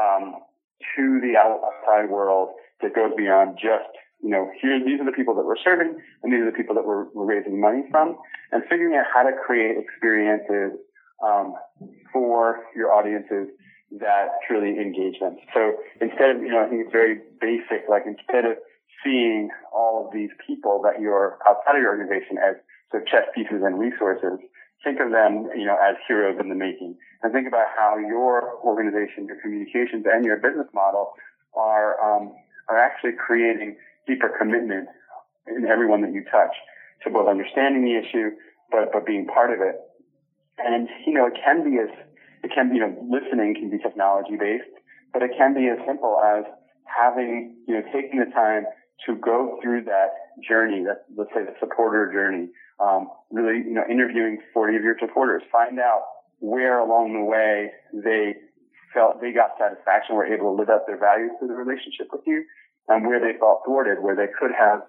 um, 0.00 0.36
to 0.96 1.20
the 1.20 1.36
outside 1.36 2.08
world 2.10 2.50
that 2.82 2.94
goes 2.94 3.12
beyond 3.16 3.58
just 3.60 3.90
you 4.22 4.30
know 4.30 4.50
here 4.60 4.78
these 4.84 5.00
are 5.00 5.04
the 5.04 5.16
people 5.16 5.34
that 5.34 5.44
we're 5.44 5.60
serving 5.62 5.96
and 6.22 6.32
these 6.32 6.40
are 6.40 6.50
the 6.50 6.56
people 6.56 6.74
that 6.74 6.84
we're, 6.84 7.06
we're 7.14 7.26
raising 7.26 7.60
money 7.60 7.82
from 7.90 8.16
and 8.52 8.62
figuring 8.68 8.96
out 8.96 9.04
how 9.12 9.22
to 9.22 9.32
create 9.46 9.76
experiences 9.78 10.78
um, 11.24 11.54
for 12.12 12.60
your 12.76 12.92
audiences 12.92 13.48
that 14.00 14.28
truly 14.48 14.80
engage 14.80 15.20
them. 15.20 15.36
So 15.52 15.74
instead 16.00 16.30
of 16.30 16.42
you 16.42 16.50
know 16.50 16.64
I 16.64 16.68
think 16.68 16.82
it's 16.82 16.92
very 16.92 17.20
basic 17.40 17.88
like 17.88 18.02
instead 18.06 18.44
of 18.44 18.56
seeing 19.04 19.50
all 19.72 20.06
of 20.06 20.12
these 20.12 20.30
people 20.46 20.80
that 20.82 21.00
you're 21.00 21.38
outside 21.46 21.76
of 21.76 21.82
your 21.82 21.92
organization 21.92 22.38
as 22.40 22.56
sort 22.90 23.02
of 23.02 23.08
chess 23.08 23.28
pieces 23.34 23.62
and 23.62 23.78
resources 23.78 24.40
think 24.84 25.00
of 25.00 25.10
them, 25.10 25.48
you 25.56 25.64
know, 25.64 25.76
as 25.80 25.96
heroes 26.06 26.36
in 26.38 26.48
the 26.48 26.54
making 26.54 26.94
and 27.22 27.32
think 27.32 27.48
about 27.48 27.66
how 27.74 27.96
your 27.96 28.60
organization, 28.60 29.24
your 29.26 29.40
communications 29.40 30.04
and 30.04 30.24
your 30.24 30.36
business 30.36 30.68
model 30.74 31.16
are, 31.56 31.96
um, 31.98 32.36
are 32.68 32.78
actually 32.78 33.12
creating 33.16 33.76
deeper 34.06 34.28
commitment 34.38 34.86
in 35.48 35.64
everyone 35.64 36.02
that 36.02 36.12
you 36.12 36.22
touch 36.30 36.52
to 37.02 37.10
both 37.10 37.26
understanding 37.26 37.82
the 37.82 37.96
issue, 37.96 38.30
but, 38.70 38.92
but 38.92 39.06
being 39.06 39.26
part 39.26 39.50
of 39.50 39.60
it. 39.60 39.80
And, 40.58 40.88
you 41.06 41.14
know, 41.14 41.26
it 41.26 41.34
can 41.42 41.64
be 41.64 41.80
as, 41.80 41.88
it 42.44 42.52
can 42.54 42.68
be, 42.68 42.76
you 42.76 42.80
know, 42.80 42.94
listening 43.08 43.56
can 43.56 43.70
be 43.70 43.78
technology 43.78 44.36
based, 44.38 44.70
but 45.12 45.22
it 45.22 45.32
can 45.36 45.54
be 45.54 45.66
as 45.68 45.78
simple 45.86 46.20
as 46.20 46.44
having, 46.84 47.56
you 47.66 47.74
know, 47.74 47.82
taking 47.92 48.20
the 48.20 48.30
time 48.32 48.64
to 49.06 49.16
go 49.16 49.58
through 49.62 49.84
that 49.84 50.38
journey, 50.46 50.84
that 50.84 51.04
let's 51.16 51.30
say 51.34 51.44
the 51.44 51.54
supporter 51.60 52.12
journey, 52.12 52.48
um, 52.80 53.08
really, 53.30 53.58
you 53.58 53.74
know, 53.74 53.84
interviewing 53.88 54.38
40 54.52 54.76
of 54.76 54.82
your 54.82 54.96
supporters, 54.98 55.42
find 55.50 55.78
out 55.78 56.02
where 56.40 56.78
along 56.78 57.14
the 57.14 57.24
way 57.24 57.70
they 57.92 58.34
felt 58.92 59.20
they 59.20 59.32
got 59.32 59.58
satisfaction, 59.58 60.14
were 60.14 60.26
able 60.26 60.54
to 60.54 60.60
live 60.60 60.70
up 60.70 60.86
their 60.86 60.98
values 60.98 61.32
through 61.38 61.48
the 61.48 61.54
relationship 61.54 62.08
with 62.12 62.22
you, 62.26 62.44
and 62.88 63.06
where 63.06 63.20
they 63.20 63.38
felt 63.38 63.62
thwarted, 63.66 64.02
where 64.02 64.14
they 64.16 64.30
could 64.38 64.52
have 64.56 64.82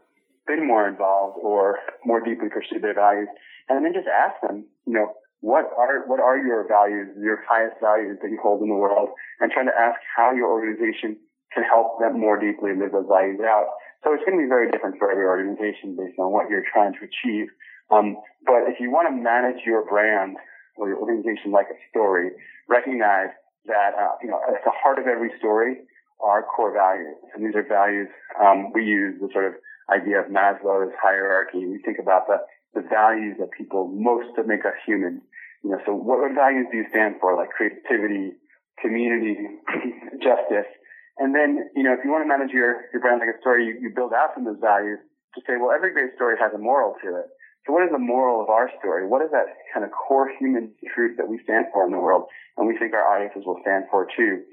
been 0.47 0.65
more 0.65 0.88
involved 0.88 1.38
or 1.41 1.79
more 2.05 2.21
deeply 2.21 2.50
pursued 2.50 2.83
their 2.83 2.93
values, 2.93 3.27
and 3.69 3.83
then 3.83 3.93
just 3.93 4.07
ask 4.07 4.35
them, 4.41 4.65
you 4.85 4.93
know, 4.93 5.13
what 5.41 5.65
are 5.77 6.07
what 6.07 6.19
are 6.19 6.38
your 6.38 6.67
values, 6.67 7.09
your 7.21 7.43
highest 7.47 7.75
values 7.81 8.17
that 8.21 8.29
you 8.29 8.39
hold 8.41 8.62
in 8.62 8.69
the 8.69 8.75
world, 8.75 9.09
and 9.39 9.51
trying 9.51 9.67
to 9.67 9.77
ask 9.77 10.00
how 10.15 10.33
your 10.33 10.50
organization 10.50 11.17
can 11.55 11.63
help 11.63 11.97
them 12.03 12.19
more 12.19 12.35
deeply 12.35 12.75
live 12.75 12.91
those 12.91 13.07
values 13.07 13.39
out. 13.39 13.71
So 14.03 14.13
it's 14.13 14.22
going 14.27 14.37
to 14.37 14.44
be 14.44 14.51
very 14.51 14.70
different 14.70 15.00
for 15.00 15.09
every 15.09 15.25
organization 15.25 15.96
based 15.96 16.20
on 16.20 16.29
what 16.29 16.51
you're 16.51 16.68
trying 16.68 16.94
to 16.94 17.01
achieve. 17.07 17.48
Um, 17.89 18.20
but 18.46 18.68
if 18.70 18.77
you 18.79 18.91
want 18.91 19.07
to 19.07 19.15
manage 19.15 19.65
your 19.65 19.87
brand 19.87 20.37
or 20.77 20.89
your 20.89 21.00
organization 21.00 21.50
like 21.55 21.72
a 21.72 21.79
story, 21.89 22.29
recognize 22.70 23.31
that 23.65 23.98
uh, 23.98 24.13
you 24.22 24.29
know 24.29 24.39
at 24.46 24.61
the 24.63 24.75
heart 24.75 25.00
of 25.00 25.07
every 25.07 25.31
story 25.39 25.81
are 26.22 26.44
core 26.44 26.74
values, 26.74 27.18
and 27.33 27.46
these 27.46 27.55
are 27.55 27.65
values 27.65 28.07
um, 28.39 28.72
we 28.74 28.83
use 28.83 29.15
the 29.22 29.29
sort 29.33 29.46
of 29.46 29.53
idea 29.89 30.20
of 30.20 30.27
Maslow's 30.27 30.94
hierarchy. 31.01 31.65
We 31.65 31.81
think 31.85 31.98
about 32.00 32.27
the 32.27 32.37
the 32.74 32.85
values 32.87 33.37
that 33.39 33.50
people 33.57 33.87
most 33.87 34.35
to 34.35 34.44
make 34.44 34.65
us 34.65 34.75
human. 34.85 35.22
You 35.63 35.72
know, 35.72 35.79
so 35.85 35.94
what, 35.94 36.20
what 36.20 36.35
values 36.35 36.68
do 36.72 36.77
you 36.77 36.85
stand 36.89 37.15
for? 37.22 37.35
Like 37.35 37.50
creativity, 37.50 38.33
community, 38.81 39.37
justice. 40.22 40.70
And 41.18 41.34
then, 41.34 41.72
you 41.75 41.84
know, 41.84 41.94
if 41.94 42.04
you 42.04 42.12
want 42.12 42.24
to 42.24 42.28
manage 42.28 42.51
your, 42.51 42.92
your 42.92 43.00
brand 43.00 43.24
like 43.24 43.32
a 43.32 43.40
story, 43.40 43.66
you, 43.66 43.80
you 43.80 43.90
build 43.96 44.12
out 44.12 44.34
from 44.34 44.44
those 44.44 44.60
values 44.60 45.00
to 45.36 45.42
say, 45.48 45.56
well, 45.56 45.72
every 45.72 45.94
great 45.94 46.16
story 46.16 46.36
has 46.40 46.51
a 46.54 46.60
moral 46.60 46.96
to 47.04 47.16
it. 47.24 47.28
So 47.66 47.74
what 47.74 47.84
is 47.84 47.92
the 47.92 48.00
moral 48.00 48.44
of 48.44 48.50
our 48.50 48.70
story? 48.80 49.08
What 49.08 49.24
is 49.24 49.32
that 49.32 49.48
kind 49.74 49.84
of 49.84 49.92
core 49.92 50.30
human 50.38 50.75
truth 50.94 51.18
that 51.18 51.28
we 51.28 51.40
stand 51.44 51.66
for 51.74 51.86
in 51.86 51.92
the 51.92 52.00
world 52.00 52.28
and 52.58 52.68
we 52.68 52.78
think 52.78 52.94
our 52.94 53.08
audiences 53.08 53.44
will 53.46 53.58
stand 53.64 53.86
for 53.90 54.08
too? 54.16 54.44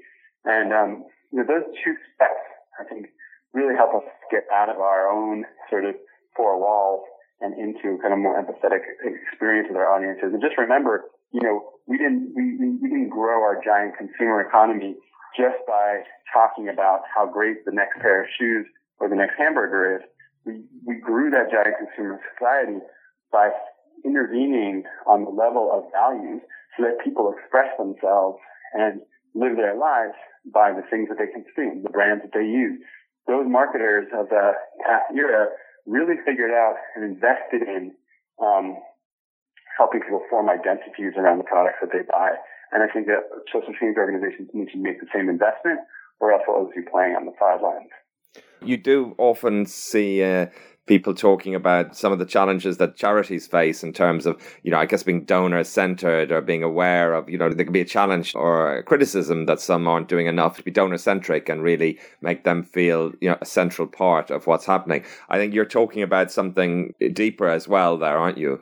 And, 0.45 0.73
um, 0.73 1.05
you 1.31 1.39
know, 1.39 1.45
those 1.45 1.67
two 1.83 1.95
steps, 2.15 2.41
I 2.79 2.87
think, 2.87 3.11
really 3.53 3.75
help 3.75 3.93
us 3.93 4.07
get 4.31 4.47
out 4.51 4.69
of 4.69 4.77
our 4.79 5.11
own 5.11 5.45
sort 5.69 5.85
of 5.85 5.95
four 6.35 6.59
walls 6.59 7.05
and 7.39 7.53
into 7.59 8.01
kind 8.01 8.13
of 8.13 8.19
more 8.19 8.39
empathetic 8.39 8.81
experience 9.03 9.67
with 9.69 9.77
our 9.77 9.91
audiences. 9.93 10.33
And 10.33 10.41
just 10.41 10.57
remember, 10.57 11.05
you 11.31 11.41
know, 11.41 11.69
we 11.85 11.97
didn't, 11.97 12.33
we, 12.33 12.57
we 12.81 12.89
didn't 12.89 13.09
grow 13.09 13.43
our 13.43 13.61
giant 13.63 13.93
consumer 13.97 14.41
economy 14.41 14.95
just 15.35 15.57
by 15.67 16.03
talking 16.33 16.69
about 16.69 17.01
how 17.13 17.25
great 17.25 17.65
the 17.65 17.71
next 17.71 17.99
pair 18.01 18.23
of 18.23 18.29
shoes 18.39 18.65
or 18.99 19.09
the 19.09 19.15
next 19.15 19.33
hamburger 19.37 19.97
is. 19.97 20.03
We, 20.45 20.63
we 20.85 20.99
grew 20.99 21.29
that 21.31 21.51
giant 21.51 21.75
consumer 21.79 22.19
society 22.35 22.79
by 23.31 23.49
intervening 24.03 24.83
on 25.07 25.23
the 25.23 25.31
level 25.31 25.71
of 25.71 25.91
values 25.91 26.41
so 26.75 26.83
that 26.83 27.03
people 27.03 27.33
express 27.33 27.71
themselves 27.77 28.37
and 28.73 29.01
live 29.33 29.55
their 29.55 29.77
lives 29.77 30.17
by 30.51 30.73
the 30.73 30.83
things 30.89 31.09
that 31.09 31.17
they 31.17 31.31
consume, 31.31 31.83
the 31.83 31.89
brands 31.89 32.23
that 32.23 32.33
they 32.33 32.45
use. 32.45 32.81
Those 33.27 33.47
marketers 33.47 34.07
of 34.11 34.29
the 34.29 34.51
past 34.85 35.15
era 35.15 35.47
really 35.85 36.19
figured 36.25 36.51
out 36.51 36.75
and 36.95 37.05
invested 37.05 37.63
in 37.63 37.93
um, 38.41 38.75
helping 39.77 40.01
people 40.01 40.21
form 40.29 40.49
identities 40.49 41.13
around 41.17 41.37
the 41.37 41.47
products 41.47 41.79
that 41.81 41.91
they 41.91 42.03
buy. 42.09 42.35
And 42.73 42.81
I 42.81 42.87
think 42.91 43.05
that 43.07 43.29
social 43.51 43.73
change 43.79 43.97
organizations 43.97 44.49
need 44.53 44.69
to 44.73 44.77
make 44.77 44.99
the 44.99 45.07
same 45.13 45.29
investment, 45.29 45.79
or 46.19 46.33
else 46.33 46.41
we'll 46.47 46.57
always 46.57 46.73
be 46.75 46.81
playing 46.81 47.15
on 47.15 47.25
the 47.25 47.33
sidelines. 47.39 47.91
You 48.61 48.77
do 48.77 49.13
often 49.19 49.65
see 49.67 50.23
uh, 50.23 50.47
people 50.85 51.13
talking 51.13 51.53
about 51.53 51.95
some 51.95 52.11
of 52.11 52.19
the 52.19 52.25
challenges 52.25 52.77
that 52.77 52.95
charities 52.95 53.47
face 53.47 53.83
in 53.83 53.93
terms 53.93 54.25
of, 54.25 54.41
you 54.63 54.71
know, 54.71 54.77
I 54.77 54.85
guess 54.85 55.03
being 55.03 55.23
donor 55.23 55.63
centered 55.63 56.31
or 56.31 56.41
being 56.41 56.63
aware 56.63 57.13
of, 57.13 57.29
you 57.29 57.37
know, 57.37 57.49
there 57.49 57.63
could 57.63 57.73
be 57.73 57.81
a 57.81 57.85
challenge 57.85 58.35
or 58.35 58.77
a 58.77 58.83
criticism 58.83 59.45
that 59.45 59.61
some 59.61 59.87
aren't 59.87 60.09
doing 60.09 60.27
enough 60.27 60.57
to 60.57 60.63
be 60.63 60.71
donor 60.71 60.97
centric 60.97 61.47
and 61.47 61.61
really 61.61 61.99
make 62.21 62.43
them 62.43 62.63
feel, 62.63 63.13
you 63.21 63.29
know, 63.29 63.37
a 63.39 63.45
central 63.45 63.87
part 63.87 64.31
of 64.31 64.47
what's 64.47 64.65
happening. 64.65 65.03
I 65.29 65.37
think 65.37 65.53
you're 65.53 65.65
talking 65.65 66.01
about 66.01 66.31
something 66.31 66.93
deeper 67.13 67.47
as 67.47 67.67
well 67.67 67.97
there, 67.97 68.17
aren't 68.17 68.37
you? 68.37 68.61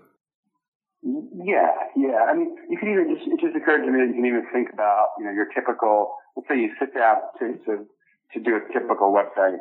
Yeah, 1.03 1.71
yeah. 1.95 2.25
I 2.29 2.33
mean, 2.33 2.55
you 2.69 2.77
can 2.77 2.91
even 2.91 3.15
just, 3.15 3.27
it 3.27 3.39
just 3.39 3.55
occurred 3.55 3.85
to 3.85 3.91
me 3.91 3.99
that 4.01 4.07
you 4.07 4.13
can 4.13 4.25
even 4.25 4.45
think 4.53 4.69
about, 4.73 5.09
you 5.17 5.25
know, 5.25 5.31
your 5.31 5.47
typical, 5.53 6.13
let's 6.35 6.47
say 6.47 6.59
you 6.59 6.71
sit 6.79 6.93
down 6.93 7.17
to, 7.39 7.57
to, 7.65 7.85
to 8.33 8.39
do 8.39 8.55
a 8.55 8.73
typical 8.73 9.11
website, 9.11 9.57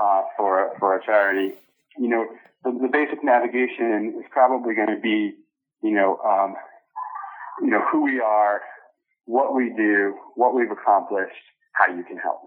uh, 0.00 0.22
for, 0.36 0.72
for 0.78 0.96
a 0.96 1.04
charity 1.04 1.54
you 1.98 2.08
know, 2.08 2.26
the, 2.64 2.70
the 2.70 2.88
basic 2.88 3.22
navigation 3.24 4.14
is 4.18 4.26
probably 4.30 4.74
going 4.74 4.94
to 4.94 5.00
be, 5.00 5.34
you 5.82 5.92
know, 5.92 6.18
um, 6.24 6.54
you 7.60 7.70
know, 7.70 7.82
who 7.90 8.04
we 8.04 8.20
are, 8.20 8.60
what 9.26 9.54
we 9.54 9.72
do, 9.76 10.14
what 10.34 10.54
we've 10.54 10.70
accomplished, 10.70 11.34
how 11.72 11.92
you 11.94 12.04
can 12.04 12.16
help. 12.16 12.42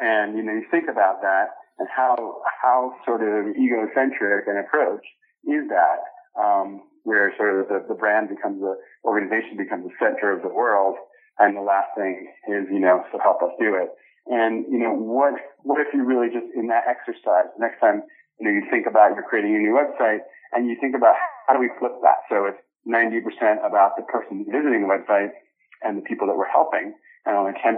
And, 0.00 0.36
you 0.36 0.42
know, 0.42 0.52
you 0.52 0.64
think 0.70 0.88
about 0.90 1.22
that 1.22 1.48
and 1.78 1.88
how, 1.94 2.40
how 2.62 2.94
sort 3.04 3.22
of 3.22 3.54
egocentric 3.56 4.46
an 4.46 4.58
approach 4.58 5.04
is 5.44 5.68
that, 5.68 5.98
um, 6.38 6.82
where 7.02 7.32
sort 7.36 7.60
of 7.60 7.68
the, 7.68 7.84
the 7.88 7.98
brand 7.98 8.28
becomes 8.28 8.60
the 8.60 8.76
organization 9.04 9.56
becomes 9.56 9.84
the 9.84 9.96
center 9.98 10.32
of 10.32 10.42
the 10.42 10.52
world. 10.52 10.96
And 11.38 11.56
the 11.56 11.62
last 11.62 11.94
thing 11.94 12.26
is, 12.48 12.66
you 12.70 12.80
know, 12.80 13.04
so 13.12 13.18
help 13.22 13.42
us 13.42 13.54
do 13.60 13.74
it. 13.74 13.90
And, 14.26 14.66
you 14.68 14.78
know, 14.78 14.92
what, 14.92 15.34
what 15.62 15.80
if 15.80 15.88
you 15.94 16.04
really 16.04 16.28
just 16.28 16.46
in 16.54 16.68
that 16.68 16.84
exercise, 16.84 17.48
next 17.58 17.80
time 17.80 18.02
you 18.38 18.46
know, 18.46 18.54
you 18.54 18.62
think 18.70 18.86
about 18.86 19.14
you're 19.14 19.26
creating 19.26 19.54
a 19.54 19.58
new 19.58 19.74
website 19.74 20.22
and 20.52 20.68
you 20.68 20.76
think 20.80 20.94
about 20.94 21.14
how 21.46 21.54
do 21.54 21.60
we 21.60 21.70
flip 21.78 21.92
that? 22.02 22.22
So 22.30 22.46
it's 22.46 22.58
90% 22.86 23.66
about 23.66 23.98
the 23.98 24.06
person 24.06 24.46
visiting 24.46 24.86
the 24.86 24.90
website 24.90 25.34
and 25.82 25.98
the 25.98 26.06
people 26.06 26.26
that 26.26 26.36
we're 26.36 26.48
helping 26.48 26.94
and 27.26 27.36
only 27.36 27.52
10% 27.58 27.76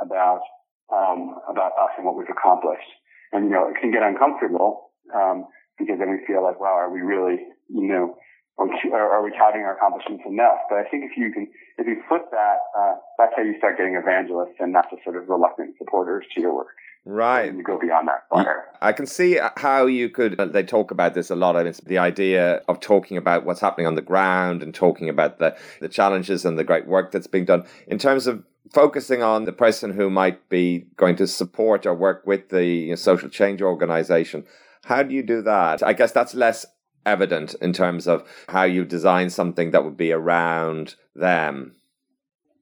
about, 0.00 0.40
um, 0.92 1.36
about 1.48 1.72
us 1.76 1.92
and 1.96 2.06
what 2.06 2.16
we've 2.16 2.30
accomplished. 2.32 2.88
And, 3.32 3.44
you 3.44 3.50
know, 3.50 3.68
it 3.68 3.76
can 3.80 3.92
get 3.92 4.02
uncomfortable, 4.02 4.90
um, 5.14 5.44
because 5.78 6.00
then 6.00 6.10
we 6.10 6.24
feel 6.26 6.42
like, 6.42 6.58
wow, 6.58 6.74
are 6.74 6.92
we 6.92 7.00
really, 7.00 7.44
you 7.68 7.88
know, 7.88 8.16
are 8.58 9.22
we 9.22 9.30
touting 9.30 9.62
our 9.62 9.76
accomplishments 9.76 10.24
enough? 10.26 10.58
But 10.68 10.78
I 10.78 10.84
think 10.90 11.04
if 11.04 11.16
you 11.16 11.32
can, 11.32 11.46
if 11.78 11.86
you 11.86 12.02
flip 12.08 12.26
that, 12.32 12.56
uh, 12.76 12.94
that's 13.16 13.32
how 13.36 13.42
you 13.42 13.56
start 13.58 13.76
getting 13.76 13.94
evangelists 13.94 14.56
and 14.58 14.72
not 14.72 14.90
just 14.90 15.04
sort 15.04 15.16
of 15.16 15.28
reluctant 15.28 15.76
supporters 15.78 16.24
to 16.34 16.40
your 16.40 16.54
work. 16.54 16.74
Right. 17.04 17.48
And 17.48 17.58
you 17.58 17.64
go 17.64 17.78
beyond 17.78 18.08
that 18.08 18.28
fire. 18.28 18.66
I 18.82 18.92
can 18.92 19.06
see 19.06 19.38
how 19.56 19.86
you 19.86 20.10
could, 20.10 20.38
uh, 20.38 20.46
they 20.46 20.62
talk 20.62 20.90
about 20.90 21.14
this 21.14 21.30
a 21.30 21.36
lot. 21.36 21.56
I 21.56 21.60
mean, 21.60 21.68
it's 21.68 21.80
the 21.80 21.98
idea 21.98 22.56
of 22.68 22.80
talking 22.80 23.16
about 23.16 23.46
what's 23.46 23.60
happening 23.60 23.86
on 23.86 23.94
the 23.94 24.02
ground 24.02 24.62
and 24.62 24.74
talking 24.74 25.08
about 25.08 25.38
the, 25.38 25.56
the 25.80 25.88
challenges 25.88 26.44
and 26.44 26.58
the 26.58 26.64
great 26.64 26.86
work 26.86 27.12
that's 27.12 27.26
being 27.26 27.44
done 27.44 27.64
in 27.86 27.98
terms 27.98 28.26
of 28.26 28.44
focusing 28.74 29.22
on 29.22 29.44
the 29.44 29.52
person 29.52 29.92
who 29.92 30.10
might 30.10 30.48
be 30.50 30.86
going 30.96 31.16
to 31.16 31.26
support 31.26 31.86
or 31.86 31.94
work 31.94 32.26
with 32.26 32.50
the 32.50 32.64
you 32.64 32.90
know, 32.90 32.96
social 32.96 33.28
change 33.28 33.62
organization. 33.62 34.44
How 34.84 35.02
do 35.02 35.14
you 35.14 35.22
do 35.22 35.40
that? 35.42 35.82
I 35.82 35.92
guess 35.94 36.12
that's 36.12 36.34
less 36.34 36.66
evident 37.08 37.54
in 37.60 37.72
terms 37.72 38.06
of 38.06 38.22
how 38.48 38.64
you 38.64 38.84
design 38.84 39.30
something 39.30 39.70
that 39.72 39.84
would 39.84 39.96
be 39.96 40.12
around 40.12 40.94
them. 41.14 41.74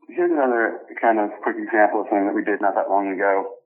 Here's 0.08 0.30
another 0.30 0.80
kind 1.00 1.18
of 1.18 1.30
quick 1.42 1.56
example 1.58 2.00
of 2.00 2.06
something 2.08 2.26
that 2.26 2.34
we 2.34 2.44
did 2.44 2.60
not 2.62 2.74
that 2.74 2.88
long 2.88 3.12
ago. 3.12 3.58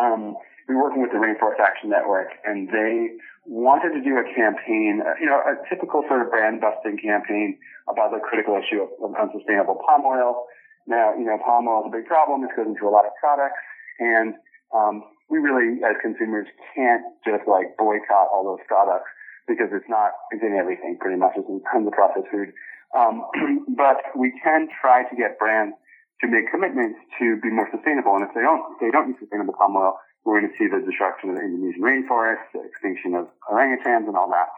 Um, 0.00 0.36
we 0.68 0.74
were 0.74 0.84
working 0.88 1.02
with 1.02 1.12
the 1.12 1.18
Rainforest 1.18 1.60
Action 1.60 1.90
Network, 1.90 2.28
and 2.44 2.68
they 2.68 3.18
wanted 3.46 3.94
to 3.94 4.02
do 4.02 4.18
a 4.18 4.26
campaign, 4.34 5.02
uh, 5.02 5.14
you 5.20 5.26
know, 5.26 5.38
a 5.38 5.54
typical 5.70 6.02
sort 6.08 6.22
of 6.22 6.30
brand 6.30 6.60
busting 6.60 6.98
campaign 6.98 7.58
about 7.86 8.10
the 8.10 8.18
critical 8.18 8.58
issue 8.58 8.82
of, 8.82 8.90
of 9.02 9.14
unsustainable 9.14 9.78
palm 9.86 10.02
oil. 10.06 10.46
Now, 10.86 11.14
you 11.14 11.26
know, 11.26 11.38
palm 11.38 11.66
oil 11.68 11.86
is 11.86 11.90
a 11.90 11.94
big 11.94 12.06
problem. 12.06 12.42
It 12.42 12.50
goes 12.56 12.66
into 12.66 12.86
a 12.86 12.94
lot 12.94 13.06
of 13.06 13.14
products, 13.18 13.62
and 13.98 14.34
um, 14.74 15.02
we 15.30 15.38
really, 15.38 15.82
as 15.82 15.94
consumers, 16.02 16.46
can't 16.74 17.02
just 17.26 17.46
like 17.46 17.76
boycott 17.78 18.30
all 18.30 18.42
those 18.42 18.62
products 18.66 19.10
because 19.46 19.70
it's 19.70 19.88
not, 19.88 20.12
it's 20.30 20.42
in 20.42 20.58
everything 20.58 20.98
pretty 21.00 21.18
much. 21.18 21.38
It's 21.38 21.48
in 21.48 21.62
tons 21.70 21.86
of 21.86 21.94
processed 21.94 22.28
food. 22.30 22.50
Um, 22.94 23.26
but 23.78 24.02
we 24.14 24.34
can 24.42 24.68
try 24.82 25.06
to 25.06 25.14
get 25.16 25.38
brands 25.38 25.74
to 26.20 26.26
make 26.28 26.50
commitments 26.50 26.98
to 27.18 27.38
be 27.40 27.50
more 27.50 27.68
sustainable. 27.70 28.16
And 28.16 28.24
if 28.24 28.32
they 28.34 28.42
don't, 28.42 28.62
if 28.74 28.78
they 28.80 28.90
don't 28.90 29.12
use 29.12 29.20
sustainable 29.20 29.54
palm 29.54 29.76
oil, 29.76 29.98
we're 30.24 30.40
going 30.40 30.50
to 30.50 30.56
see 30.58 30.66
the 30.66 30.82
destruction 30.82 31.30
of 31.30 31.36
the 31.38 31.44
Indonesian 31.44 31.82
rainforest, 31.82 32.42
the 32.50 32.64
extinction 32.66 33.14
of 33.14 33.30
orangutans 33.46 34.10
and 34.10 34.16
all 34.16 34.28
that. 34.32 34.50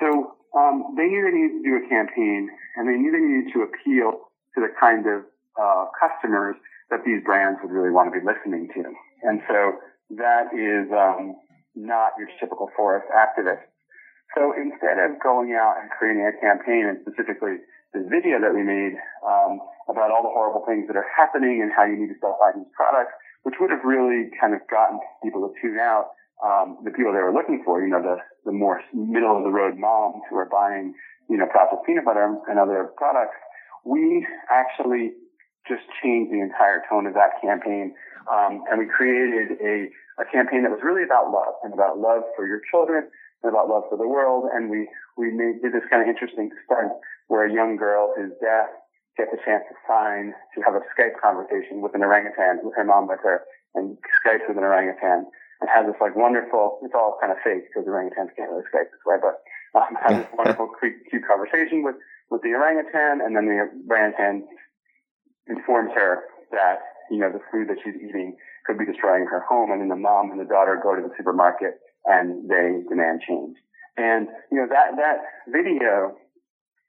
So, 0.00 0.34
um, 0.58 0.94
they 0.96 1.06
knew 1.06 1.22
they 1.24 1.32
needed 1.32 1.54
to 1.60 1.64
do 1.64 1.74
a 1.80 1.84
campaign 1.88 2.50
and 2.76 2.88
they 2.88 2.98
knew 2.98 3.12
they 3.12 3.22
needed 3.22 3.52
to 3.54 3.64
appeal 3.64 4.28
to 4.56 4.58
the 4.60 4.72
kind 4.80 5.06
of, 5.06 5.24
uh, 5.56 5.86
customers 5.96 6.56
that 6.90 7.04
these 7.06 7.22
brands 7.24 7.60
would 7.62 7.70
really 7.72 7.92
want 7.92 8.12
to 8.12 8.18
be 8.18 8.24
listening 8.24 8.68
to. 8.74 8.84
And 9.22 9.40
so 9.48 9.78
that 10.16 10.52
is, 10.52 10.90
um, 10.92 11.36
not 11.74 12.12
your 12.18 12.28
typical 12.40 12.68
forest 12.76 13.06
activist 13.08 13.64
so 14.34 14.52
instead 14.56 14.96
of 14.96 15.20
going 15.20 15.52
out 15.52 15.76
and 15.80 15.90
creating 15.90 16.24
a 16.24 16.32
campaign 16.40 16.88
and 16.88 16.98
specifically 17.04 17.60
the 17.92 18.00
video 18.08 18.40
that 18.40 18.52
we 18.56 18.64
made 18.64 18.96
um, 19.20 19.60
about 19.88 20.08
all 20.08 20.24
the 20.24 20.32
horrible 20.32 20.64
things 20.64 20.88
that 20.88 20.96
are 20.96 21.06
happening 21.12 21.60
and 21.60 21.68
how 21.68 21.84
you 21.84 22.00
need 22.00 22.08
to 22.08 22.16
stop 22.16 22.40
buying 22.40 22.64
these 22.64 22.72
products, 22.72 23.12
which 23.44 23.60
would 23.60 23.68
have 23.68 23.84
really 23.84 24.32
kind 24.40 24.56
of 24.56 24.60
gotten 24.72 24.96
people 25.22 25.44
to 25.44 25.52
tune 25.60 25.76
out 25.76 26.16
um, 26.40 26.80
the 26.84 26.90
people 26.90 27.12
they 27.12 27.20
were 27.20 27.32
looking 27.32 27.60
for, 27.64 27.84
you 27.84 27.92
know, 27.92 28.00
the, 28.00 28.16
the 28.48 28.52
more 28.52 28.80
middle 28.96 29.36
of 29.36 29.44
the 29.44 29.52
road 29.52 29.76
moms 29.76 30.24
who 30.30 30.36
are 30.36 30.48
buying, 30.48 30.94
you 31.28 31.36
know, 31.36 31.46
processed 31.46 31.84
peanut 31.84 32.04
butter 32.04 32.40
and 32.48 32.58
other 32.58 32.90
products. 32.96 33.36
We 33.84 34.26
actually 34.50 35.12
just 35.68 35.84
changed 36.02 36.32
the 36.32 36.40
entire 36.40 36.82
tone 36.88 37.06
of 37.06 37.14
that 37.14 37.38
campaign. 37.44 37.94
Um, 38.26 38.64
and 38.70 38.80
we 38.80 38.86
created 38.86 39.60
a, 39.60 39.92
a 40.22 40.24
campaign 40.32 40.62
that 40.64 40.72
was 40.72 40.80
really 40.82 41.04
about 41.04 41.30
love 41.30 41.60
and 41.62 41.74
about 41.74 41.98
love 41.98 42.22
for 42.34 42.46
your 42.46 42.60
children 42.70 43.10
about 43.48 43.68
love 43.68 43.84
for 43.90 43.98
the 43.98 44.06
world. 44.06 44.48
And 44.52 44.70
we, 44.70 44.88
we 45.16 45.30
made, 45.30 45.62
did 45.62 45.72
this 45.72 45.86
kind 45.90 46.02
of 46.02 46.08
interesting 46.08 46.50
stunt 46.64 46.92
where 47.28 47.46
a 47.46 47.52
young 47.52 47.76
girl 47.76 48.12
who's 48.14 48.32
deaf 48.40 48.70
gets 49.16 49.32
a 49.32 49.40
chance 49.44 49.64
to 49.68 49.76
sign 49.88 50.32
to 50.54 50.62
have 50.62 50.74
a 50.74 50.84
Skype 50.94 51.20
conversation 51.20 51.82
with 51.82 51.94
an 51.94 52.02
orangutan, 52.02 52.60
with 52.62 52.74
her 52.76 52.84
mom 52.84 53.08
with 53.08 53.20
her, 53.22 53.44
and 53.74 53.96
Skypes 54.24 54.48
with 54.48 54.56
an 54.56 54.64
orangutan 54.64 55.26
and 55.62 55.70
has 55.70 55.86
this 55.86 55.96
like 56.00 56.16
wonderful, 56.16 56.82
it's 56.82 56.94
all 56.94 57.16
kind 57.20 57.30
of 57.30 57.38
fake 57.44 57.70
because 57.70 57.86
orangutans 57.86 58.34
can't 58.34 58.50
really 58.50 58.66
Skype 58.66 58.90
this 58.90 59.04
way, 59.06 59.16
but 59.22 59.38
um, 59.78 59.94
has 60.02 60.18
this 60.18 60.32
wonderful 60.38 60.68
cute, 60.80 60.98
cute 61.08 61.22
conversation 61.22 61.82
with, 61.82 61.94
with 62.30 62.42
the 62.42 62.50
orangutan 62.50 63.22
and 63.22 63.36
then 63.36 63.46
the 63.46 63.70
orangutan 63.86 64.42
informs 65.46 65.92
her 65.94 66.26
that, 66.50 66.80
you 67.10 67.18
know, 67.18 67.30
the 67.30 67.40
food 67.50 67.68
that 67.68 67.78
she's 67.84 67.94
eating 67.94 68.36
could 68.66 68.76
be 68.76 68.84
destroying 68.84 69.26
her 69.26 69.40
home 69.40 69.70
and 69.70 69.80
then 69.80 69.88
the 69.88 69.96
mom 69.96 70.30
and 70.30 70.40
the 70.40 70.50
daughter 70.50 70.80
go 70.82 70.94
to 70.96 71.02
the 71.02 71.14
supermarket 71.16 71.78
and 72.04 72.48
they 72.48 72.82
demand 72.88 73.22
change. 73.26 73.56
And, 73.96 74.28
you 74.50 74.58
know, 74.58 74.66
that, 74.68 74.96
that 74.96 75.18
video 75.48 76.16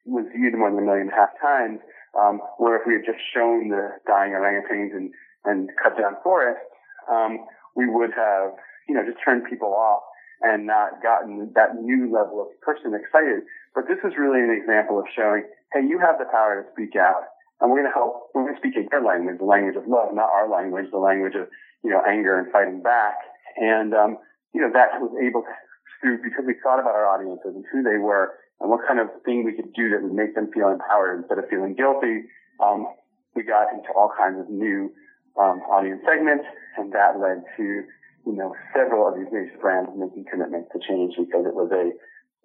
was 0.05 0.25
viewed 0.35 0.55
more 0.55 0.69
than 0.71 0.79
a 0.79 0.85
million 0.85 1.07
and 1.07 1.11
a 1.11 1.15
half 1.15 1.35
times, 1.41 1.79
um, 2.19 2.39
where 2.57 2.75
if 2.79 2.83
we 2.87 2.93
had 2.93 3.05
just 3.05 3.19
shown 3.33 3.69
the 3.69 3.99
dying 4.07 4.31
orangutans 4.31 4.95
and, 4.95 5.11
and 5.45 5.69
cut 5.81 5.97
down 5.97 6.15
forests, 6.23 6.63
um, 7.11 7.45
we 7.75 7.89
would 7.89 8.11
have, 8.15 8.51
you 8.87 8.95
know, 8.95 9.03
just 9.03 9.19
turned 9.23 9.43
people 9.49 9.73
off 9.73 10.03
and 10.41 10.67
not 10.67 11.01
gotten 11.01 11.51
that 11.55 11.75
new 11.75 12.11
level 12.11 12.41
of 12.41 12.47
person 12.61 12.93
excited. 12.93 13.43
But 13.75 13.87
this 13.87 13.99
is 14.03 14.17
really 14.19 14.39
an 14.39 14.51
example 14.51 14.99
of 14.99 15.05
showing, 15.15 15.43
hey, 15.73 15.81
you 15.87 15.99
have 15.99 16.19
the 16.19 16.25
power 16.31 16.63
to 16.63 16.71
speak 16.71 16.95
out. 16.95 17.23
And 17.59 17.71
we're 17.71 17.79
going 17.79 17.91
to 17.91 17.95
help, 17.95 18.27
we're 18.35 18.43
going 18.43 18.55
to 18.55 18.59
speak 18.59 18.75
in 18.75 18.87
your 18.91 19.03
language, 19.03 19.39
the 19.39 19.45
language 19.45 19.75
of 19.75 19.87
love, 19.87 20.13
not 20.13 20.27
our 20.31 20.49
language, 20.51 20.91
the 20.91 20.99
language 20.99 21.35
of, 21.35 21.47
you 21.83 21.91
know, 21.91 22.01
anger 22.07 22.37
and 22.39 22.51
fighting 22.51 22.81
back. 22.83 23.15
And, 23.55 23.93
um, 23.93 24.17
you 24.53 24.61
know, 24.61 24.69
that 24.73 25.01
was 25.01 25.11
able 25.19 25.43
to, 25.43 26.17
because 26.21 26.45
we 26.45 26.55
thought 26.61 26.79
about 26.79 26.95
our 26.95 27.07
audiences 27.07 27.53
and 27.55 27.65
who 27.71 27.81
they 27.81 27.97
were 27.97 28.33
and 28.61 28.69
what 28.69 28.85
kind 28.87 28.99
of 28.99 29.09
thing 29.25 29.43
we 29.43 29.53
could 29.53 29.73
do 29.73 29.89
that 29.89 30.01
would 30.01 30.13
make 30.13 30.35
them 30.35 30.49
feel 30.53 30.69
empowered 30.69 31.19
instead 31.19 31.37
of 31.37 31.49
feeling 31.49 31.73
guilty. 31.75 32.23
Um, 32.61 32.87
we 33.35 33.43
got 33.43 33.73
into 33.73 33.89
all 33.95 34.11
kinds 34.15 34.39
of 34.39 34.49
new 34.49 34.93
um, 35.39 35.59
audience 35.67 36.01
segments, 36.05 36.45
and 36.77 36.93
that 36.93 37.19
led 37.19 37.43
to 37.57 37.83
you 38.25 38.35
know 38.37 38.55
several 38.73 39.07
of 39.07 39.15
these 39.15 39.27
major 39.33 39.57
brands 39.59 39.89
making 39.97 40.25
commitments 40.29 40.69
to 40.71 40.79
change 40.79 41.15
because 41.17 41.45
it 41.45 41.53
was 41.53 41.71
a 41.73 41.91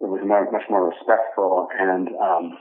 it 0.00 0.08
was 0.08 0.20
more, 0.24 0.50
much 0.50 0.64
more 0.70 0.88
respectful 0.88 1.68
and 1.78 2.08
um, 2.16 2.56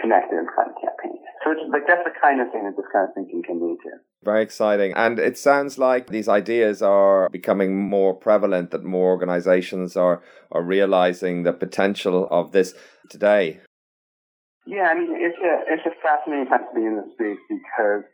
connected 0.00 0.38
in 0.38 0.46
kind 0.56 0.70
of 0.70 0.76
campaign. 0.76 1.18
So 1.44 1.52
it's 1.52 1.60
like 1.70 1.86
that's 1.86 2.04
the 2.04 2.14
kind 2.20 2.40
of 2.40 2.50
thing 2.50 2.64
that 2.64 2.76
this 2.76 2.86
kind 2.92 3.08
of 3.08 3.14
thinking 3.14 3.42
can 3.42 3.60
lead 3.60 3.78
to. 3.84 3.90
Very 4.24 4.42
exciting. 4.42 4.92
And 4.96 5.18
it 5.18 5.36
sounds 5.36 5.78
like 5.78 6.08
these 6.08 6.28
ideas 6.28 6.80
are 6.82 7.28
becoming 7.28 7.76
more 7.76 8.14
prevalent, 8.14 8.70
that 8.70 8.82
more 8.82 9.10
organizations 9.10 9.96
are, 9.96 10.22
are 10.50 10.62
realizing 10.62 11.42
the 11.42 11.52
potential 11.52 12.26
of 12.30 12.52
this 12.52 12.74
today. 13.10 13.60
Yeah, 14.66 14.88
I 14.88 14.94
mean, 14.94 15.12
it's 15.12 15.36
a, 15.36 15.54
it's 15.68 15.84
a 15.84 15.92
fascinating 16.00 16.46
time 16.46 16.64
to 16.64 16.74
be 16.74 16.86
in 16.86 16.96
this 16.96 17.12
space 17.12 17.42
because 17.50 18.04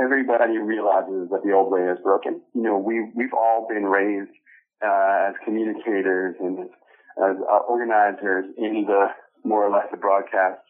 everybody 0.00 0.58
realizes 0.58 1.28
that 1.30 1.42
the 1.44 1.52
old 1.52 1.72
way 1.72 1.82
is 1.82 1.98
broken. 2.02 2.40
You 2.54 2.62
know, 2.62 2.78
we, 2.78 3.10
we've 3.16 3.34
all 3.34 3.66
been 3.68 3.84
raised 3.84 4.30
uh, 4.86 5.30
as 5.30 5.34
communicators 5.44 6.36
and 6.38 6.60
as, 6.60 6.70
as 7.18 7.36
uh, 7.42 7.66
organizers 7.68 8.46
in 8.56 8.86
the 8.86 9.06
more 9.42 9.66
or 9.66 9.70
less 9.70 9.86
the 9.90 9.96
broadcast 9.96 10.62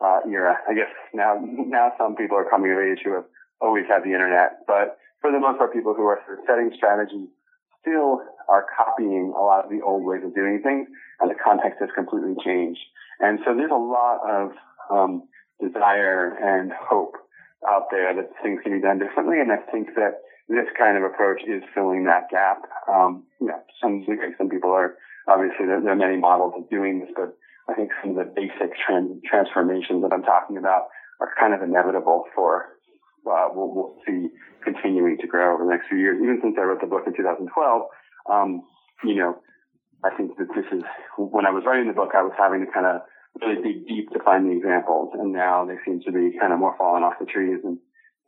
uh, 0.00 0.20
era. 0.28 0.56
I 0.68 0.74
guess 0.74 0.90
now 1.14 1.38
now 1.40 1.92
some 1.98 2.16
people 2.16 2.36
are 2.36 2.48
coming 2.48 2.72
of 2.72 2.78
age 2.78 3.00
who 3.04 3.14
have 3.14 3.24
always 3.60 3.84
had 3.88 4.02
the 4.02 4.12
internet, 4.12 4.66
but 4.66 4.98
for 5.20 5.32
the 5.32 5.40
most 5.40 5.58
part, 5.58 5.72
people 5.72 5.94
who 5.94 6.04
are 6.04 6.20
sort 6.26 6.38
of 6.38 6.44
setting 6.46 6.70
strategy 6.76 7.28
still 7.80 8.20
are 8.48 8.66
copying 8.76 9.32
a 9.36 9.42
lot 9.42 9.64
of 9.64 9.70
the 9.70 9.80
old 9.82 10.04
ways 10.04 10.22
of 10.24 10.34
doing 10.34 10.60
things, 10.62 10.88
and 11.20 11.30
the 11.30 11.34
context 11.42 11.80
has 11.80 11.88
completely 11.94 12.34
changed. 12.44 12.80
And 13.20 13.40
so 13.44 13.54
there's 13.54 13.72
a 13.72 13.74
lot 13.74 14.20
of 14.28 14.52
um, 14.90 15.28
desire 15.60 16.36
and 16.36 16.70
hope 16.72 17.16
out 17.66 17.88
there 17.90 18.14
that 18.14 18.30
things 18.42 18.60
can 18.62 18.72
be 18.72 18.80
done 18.80 18.98
differently, 18.98 19.40
and 19.40 19.50
I 19.50 19.58
think 19.72 19.94
that 19.96 20.20
this 20.48 20.66
kind 20.78 20.96
of 20.96 21.02
approach 21.02 21.42
is 21.42 21.62
filling 21.74 22.04
that 22.04 22.30
gap. 22.30 22.62
Um, 22.86 23.24
know, 23.40 23.58
some 23.82 24.06
some 24.38 24.48
people 24.48 24.70
are 24.70 24.96
obviously 25.26 25.66
there, 25.66 25.80
there 25.80 25.92
are 25.92 25.96
many 25.96 26.16
models 26.16 26.54
of 26.56 26.70
doing 26.70 27.00
this, 27.00 27.10
but 27.16 27.36
I 27.68 27.74
think 27.74 27.90
some 28.00 28.16
of 28.16 28.16
the 28.16 28.32
basic 28.34 28.76
transformations 29.26 30.02
that 30.02 30.12
I'm 30.12 30.22
talking 30.22 30.56
about 30.56 30.86
are 31.20 31.32
kind 31.38 31.54
of 31.54 31.62
inevitable 31.62 32.24
for 32.34 32.76
uh, 33.26 33.48
we'll, 33.50 33.74
we'll, 33.74 33.96
see 34.06 34.28
continuing 34.62 35.18
to 35.18 35.26
grow 35.26 35.54
over 35.54 35.64
the 35.64 35.70
next 35.70 35.88
few 35.88 35.98
years. 35.98 36.18
Even 36.22 36.38
since 36.42 36.54
I 36.58 36.62
wrote 36.62 36.80
the 36.80 36.86
book 36.86 37.02
in 37.06 37.16
2012, 37.16 37.50
um, 38.30 38.62
you 39.02 39.16
know, 39.16 39.38
I 40.04 40.14
think 40.14 40.38
that 40.38 40.46
this 40.54 40.66
is 40.70 40.84
when 41.18 41.46
I 41.46 41.50
was 41.50 41.64
writing 41.66 41.88
the 41.88 41.98
book, 41.98 42.14
I 42.14 42.22
was 42.22 42.34
having 42.38 42.64
to 42.64 42.70
kind 42.70 42.86
of 42.86 43.02
really 43.42 43.62
dig 43.62 43.88
deep 43.88 44.10
to 44.10 44.22
find 44.22 44.46
the 44.46 44.56
examples, 44.56 45.10
and 45.18 45.32
now 45.32 45.66
they 45.66 45.74
seem 45.84 46.00
to 46.06 46.12
be 46.12 46.38
kind 46.38 46.52
of 46.52 46.58
more 46.58 46.76
falling 46.78 47.02
off 47.02 47.18
the 47.18 47.26
trees. 47.26 47.58
And 47.64 47.78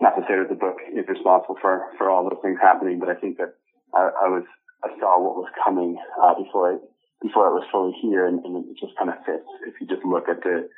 not 0.00 0.18
to 0.18 0.22
say 0.26 0.34
that 0.34 0.48
the 0.48 0.58
book 0.58 0.78
is 0.90 1.06
responsible 1.06 1.56
for 1.60 1.94
for 1.96 2.10
all 2.10 2.24
those 2.24 2.42
things 2.42 2.58
happening, 2.60 2.98
but 2.98 3.08
I 3.08 3.14
think 3.14 3.38
that 3.38 3.54
I, 3.94 4.10
I 4.10 4.28
was 4.28 4.44
I 4.82 4.88
saw 4.98 5.18
what 5.22 5.36
was 5.36 5.50
coming 5.62 5.98
uh, 6.22 6.34
before 6.34 6.74
it 6.74 6.82
before 7.20 7.48
it 7.48 7.54
was 7.54 7.66
fully 7.72 7.92
here, 8.00 8.26
and, 8.26 8.44
and 8.44 8.64
it 8.64 8.76
just 8.78 8.96
kind 8.96 9.10
of 9.10 9.16
fits 9.26 9.48
if 9.66 9.74
you 9.80 9.86
just 9.86 10.04
look 10.04 10.28
at 10.28 10.42
the 10.42 10.68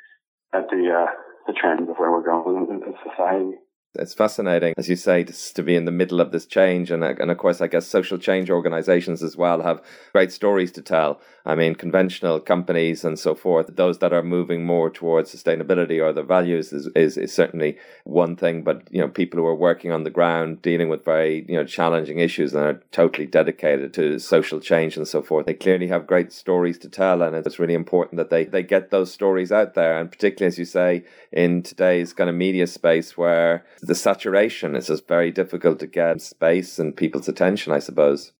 at 0.53 0.69
the 0.69 0.89
uh, 0.89 1.11
the 1.47 1.53
trends 1.53 1.89
of 1.89 1.97
where 1.97 2.11
we're 2.11 2.23
going 2.23 2.67
in, 2.69 2.83
in 2.83 2.93
society. 3.07 3.57
It's 3.95 4.13
fascinating, 4.13 4.73
as 4.77 4.87
you 4.87 4.95
say, 4.95 5.25
to, 5.25 5.63
be 5.63 5.75
in 5.75 5.83
the 5.83 5.91
middle 5.91 6.21
of 6.21 6.31
this 6.31 6.45
change. 6.45 6.91
And, 6.91 7.03
uh, 7.03 7.13
and 7.19 7.29
of 7.29 7.37
course, 7.37 7.59
I 7.59 7.67
guess 7.67 7.85
social 7.85 8.17
change 8.17 8.49
organizations 8.49 9.21
as 9.21 9.35
well 9.35 9.61
have 9.61 9.81
great 10.13 10.31
stories 10.31 10.71
to 10.73 10.81
tell. 10.81 11.19
I 11.45 11.55
mean, 11.55 11.75
conventional 11.75 12.39
companies 12.39 13.03
and 13.03 13.19
so 13.19 13.35
forth, 13.35 13.75
those 13.75 13.97
that 13.99 14.13
are 14.13 14.23
moving 14.23 14.63
more 14.63 14.89
towards 14.89 15.33
sustainability 15.35 16.01
or 16.01 16.13
the 16.13 16.23
values 16.23 16.71
is, 16.71 16.87
is, 16.95 17.17
is 17.17 17.33
certainly 17.33 17.77
one 18.05 18.37
thing. 18.37 18.63
But, 18.63 18.87
you 18.91 19.01
know, 19.01 19.09
people 19.09 19.39
who 19.39 19.45
are 19.45 19.55
working 19.55 19.91
on 19.91 20.05
the 20.05 20.09
ground, 20.09 20.61
dealing 20.61 20.87
with 20.87 21.03
very, 21.03 21.45
you 21.49 21.55
know, 21.55 21.65
challenging 21.65 22.19
issues 22.19 22.53
and 22.53 22.63
are 22.63 22.81
totally 22.91 23.27
dedicated 23.27 23.93
to 23.95 24.19
social 24.19 24.61
change 24.61 24.95
and 24.95 25.07
so 25.07 25.21
forth, 25.21 25.47
they 25.47 25.53
clearly 25.53 25.87
have 25.87 26.07
great 26.07 26.31
stories 26.31 26.77
to 26.79 26.89
tell. 26.89 27.21
And 27.21 27.35
it's 27.35 27.59
really 27.59 27.73
important 27.73 28.17
that 28.17 28.29
they, 28.29 28.45
they 28.45 28.63
get 28.63 28.89
those 28.89 29.11
stories 29.11 29.51
out 29.51 29.73
there. 29.73 29.99
And 29.99 30.09
particularly, 30.09 30.47
as 30.47 30.59
you 30.59 30.65
say, 30.65 31.03
in 31.33 31.63
today's 31.63 32.13
kind 32.13 32.29
of 32.29 32.35
media 32.37 32.67
space 32.67 33.17
where 33.17 33.65
the 33.81 33.95
saturation. 33.95 34.75
It's 34.75 34.87
just 34.87 35.07
very 35.07 35.31
difficult 35.31 35.79
to 35.79 35.87
get 35.87 36.21
space 36.21 36.79
and 36.79 36.95
people's 36.95 37.27
attention, 37.27 37.73
I 37.73 37.79
suppose. 37.79 38.31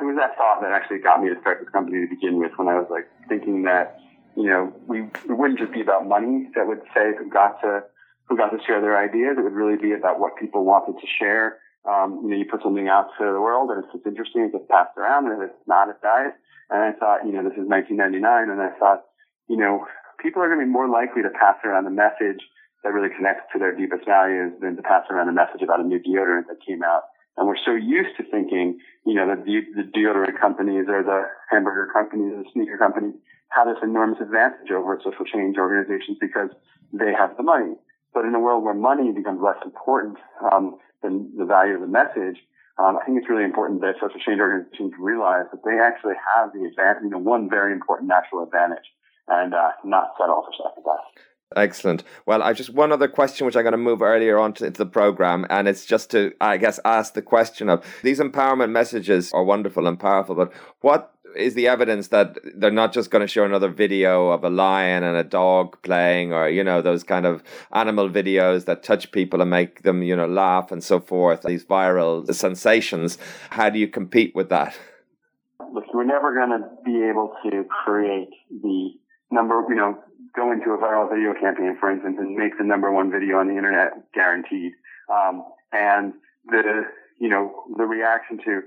It 0.00 0.04
was 0.04 0.16
that 0.16 0.36
thought 0.36 0.60
that 0.62 0.72
actually 0.72 0.98
got 0.98 1.22
me 1.22 1.28
to 1.28 1.40
start 1.40 1.60
this 1.60 1.70
company 1.70 2.06
to 2.06 2.14
begin 2.14 2.38
with 2.38 2.52
when 2.56 2.68
I 2.68 2.74
was 2.74 2.86
like 2.90 3.06
thinking 3.28 3.62
that, 3.62 3.98
you 4.36 4.44
know, 4.44 4.72
we 4.86 5.02
it 5.02 5.36
wouldn't 5.38 5.58
just 5.58 5.72
be 5.72 5.80
about 5.80 6.06
money 6.06 6.50
that 6.54 6.66
would 6.66 6.82
say 6.94 7.14
who 7.18 7.30
got 7.30 7.60
to 7.62 7.84
who 8.26 8.36
got 8.36 8.50
to 8.50 8.58
share 8.66 8.80
their 8.80 8.98
ideas. 8.98 9.36
It 9.38 9.42
would 9.42 9.52
really 9.52 9.76
be 9.76 9.92
about 9.92 10.18
what 10.18 10.36
people 10.36 10.64
wanted 10.64 10.98
to 11.00 11.06
share. 11.18 11.58
Um, 11.84 12.20
you 12.24 12.30
know, 12.30 12.36
you 12.36 12.46
put 12.50 12.62
something 12.62 12.88
out 12.88 13.08
to 13.18 13.24
the 13.24 13.40
world 13.40 13.70
and 13.70 13.84
it's 13.84 13.92
just 13.92 14.06
interesting, 14.06 14.48
it 14.48 14.52
gets 14.52 14.64
passed 14.70 14.96
around, 14.96 15.28
and 15.28 15.42
if 15.42 15.50
it's 15.50 15.68
not, 15.68 15.90
it 15.90 16.00
dies. 16.00 16.32
And 16.70 16.80
I 16.80 16.92
thought, 16.96 17.26
you 17.26 17.32
know, 17.32 17.44
this 17.44 17.60
is 17.60 17.68
1999, 17.68 18.24
and 18.48 18.56
I 18.56 18.72
thought, 18.80 19.04
you 19.52 19.58
know, 19.60 19.84
people 20.16 20.40
are 20.40 20.48
going 20.48 20.60
to 20.60 20.64
be 20.64 20.72
more 20.72 20.88
likely 20.88 21.20
to 21.20 21.28
pass 21.28 21.60
around 21.62 21.86
a 21.86 21.92
message 21.92 22.40
that 22.84 22.92
really 22.92 23.08
connects 23.16 23.48
to 23.52 23.58
their 23.58 23.74
deepest 23.74 24.04
values 24.04 24.52
than 24.60 24.76
to 24.76 24.82
pass 24.82 25.04
around 25.10 25.28
a 25.28 25.32
message 25.32 25.62
about 25.62 25.80
a 25.80 25.82
new 25.82 25.98
deodorant 25.98 26.46
that 26.46 26.60
came 26.64 26.84
out. 26.84 27.04
And 27.36 27.48
we're 27.48 27.58
so 27.64 27.74
used 27.74 28.16
to 28.18 28.22
thinking, 28.30 28.78
you 29.04 29.14
know, 29.14 29.26
that 29.26 29.44
the, 29.44 29.64
the 29.74 29.82
deodorant 29.82 30.38
companies 30.38 30.86
or 30.86 31.02
the 31.02 31.26
hamburger 31.50 31.90
companies 31.92 32.32
or 32.32 32.44
the 32.44 32.50
sneaker 32.52 32.78
companies 32.78 33.14
have 33.48 33.66
this 33.66 33.82
enormous 33.82 34.20
advantage 34.20 34.70
over 34.70 35.00
social 35.02 35.24
change 35.24 35.56
organizations 35.56 36.18
because 36.20 36.50
they 36.92 37.12
have 37.12 37.36
the 37.36 37.42
money. 37.42 37.74
But 38.12 38.24
in 38.24 38.34
a 38.34 38.40
world 38.40 38.62
where 38.62 38.74
money 38.74 39.10
becomes 39.10 39.40
less 39.42 39.58
important 39.64 40.18
um, 40.52 40.78
than 41.02 41.32
the 41.36 41.44
value 41.44 41.74
of 41.74 41.80
the 41.80 41.90
message, 41.90 42.38
um, 42.78 42.98
I 43.00 43.04
think 43.04 43.18
it's 43.18 43.30
really 43.30 43.44
important 43.44 43.80
that 43.82 43.94
social 44.00 44.20
change 44.20 44.38
organizations 44.38 44.92
realize 44.98 45.46
that 45.50 45.64
they 45.64 45.78
actually 45.78 46.14
have 46.34 46.52
the 46.52 46.66
advantage, 46.66 47.02
you 47.02 47.10
know, 47.10 47.18
one 47.18 47.48
very 47.48 47.72
important 47.72 48.08
natural 48.08 48.42
advantage, 48.42 48.86
and 49.26 49.54
uh, 49.54 49.72
not 49.84 50.14
settle 50.18 50.42
for 50.42 50.52
second 50.54 50.82
best. 50.82 51.33
Excellent. 51.56 52.02
Well, 52.26 52.42
I 52.42 52.52
just 52.52 52.70
one 52.70 52.90
other 52.90 53.08
question 53.08 53.46
which 53.46 53.56
I'm 53.56 53.62
going 53.62 53.72
to 53.72 53.78
move 53.78 54.02
earlier 54.02 54.38
on 54.38 54.54
to, 54.54 54.70
the 54.70 54.86
program, 54.86 55.46
and 55.50 55.68
it's 55.68 55.86
just 55.86 56.10
to, 56.10 56.32
I 56.40 56.56
guess, 56.56 56.80
ask 56.84 57.14
the 57.14 57.22
question 57.22 57.68
of 57.68 57.84
these 58.02 58.18
empowerment 58.18 58.70
messages 58.70 59.30
are 59.32 59.44
wonderful 59.44 59.86
and 59.86 59.98
powerful, 59.98 60.34
but 60.34 60.52
what 60.80 61.12
is 61.36 61.54
the 61.54 61.68
evidence 61.68 62.08
that 62.08 62.38
they're 62.56 62.70
not 62.70 62.92
just 62.92 63.10
going 63.10 63.20
to 63.20 63.26
show 63.26 63.44
another 63.44 63.68
video 63.68 64.30
of 64.30 64.44
a 64.44 64.50
lion 64.50 65.02
and 65.02 65.16
a 65.16 65.24
dog 65.24 65.80
playing, 65.82 66.32
or 66.32 66.48
you 66.48 66.64
know 66.64 66.82
those 66.82 67.02
kind 67.02 67.26
of 67.26 67.42
animal 67.72 68.08
videos 68.08 68.64
that 68.64 68.82
touch 68.82 69.12
people 69.12 69.40
and 69.40 69.50
make 69.50 69.82
them, 69.82 70.02
you 70.02 70.16
know, 70.16 70.26
laugh 70.26 70.72
and 70.72 70.82
so 70.82 71.00
forth? 71.00 71.42
These 71.42 71.64
viral 71.64 72.32
sensations. 72.32 73.18
How 73.50 73.70
do 73.70 73.78
you 73.78 73.88
compete 73.88 74.34
with 74.34 74.48
that? 74.50 74.76
Look, 75.72 75.92
we're 75.92 76.04
never 76.04 76.34
going 76.34 76.50
to 76.50 76.68
be 76.84 77.02
able 77.08 77.34
to 77.44 77.64
create 77.84 78.30
the 78.50 78.90
number, 79.30 79.64
you 79.68 79.74
know, 79.74 79.98
go 80.36 80.52
into 80.52 80.70
a 80.70 80.78
viral 80.78 81.08
video 81.08 81.32
campaign, 81.34 81.76
for 81.78 81.90
instance, 81.90 82.16
and 82.18 82.36
make 82.36 82.58
the 82.58 82.64
number 82.64 82.90
one 82.92 83.10
video 83.10 83.38
on 83.38 83.48
the 83.48 83.56
internet 83.56 84.12
guaranteed. 84.12 84.72
Um, 85.08 85.44
and 85.72 86.14
the, 86.46 86.84
you 87.20 87.28
know, 87.28 87.64
the 87.76 87.84
reaction 87.84 88.38
to 88.44 88.62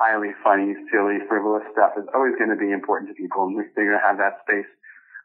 highly 0.00 0.30
funny, 0.42 0.74
silly, 0.90 1.18
frivolous 1.28 1.64
stuff 1.72 1.92
is 1.98 2.04
always 2.14 2.34
going 2.38 2.50
to 2.50 2.56
be 2.56 2.72
important 2.72 3.10
to 3.10 3.14
people, 3.14 3.44
and 3.44 3.56
they're 3.56 3.86
going 3.86 3.98
to 3.98 4.06
have 4.06 4.18
that 4.18 4.40
space. 4.48 4.70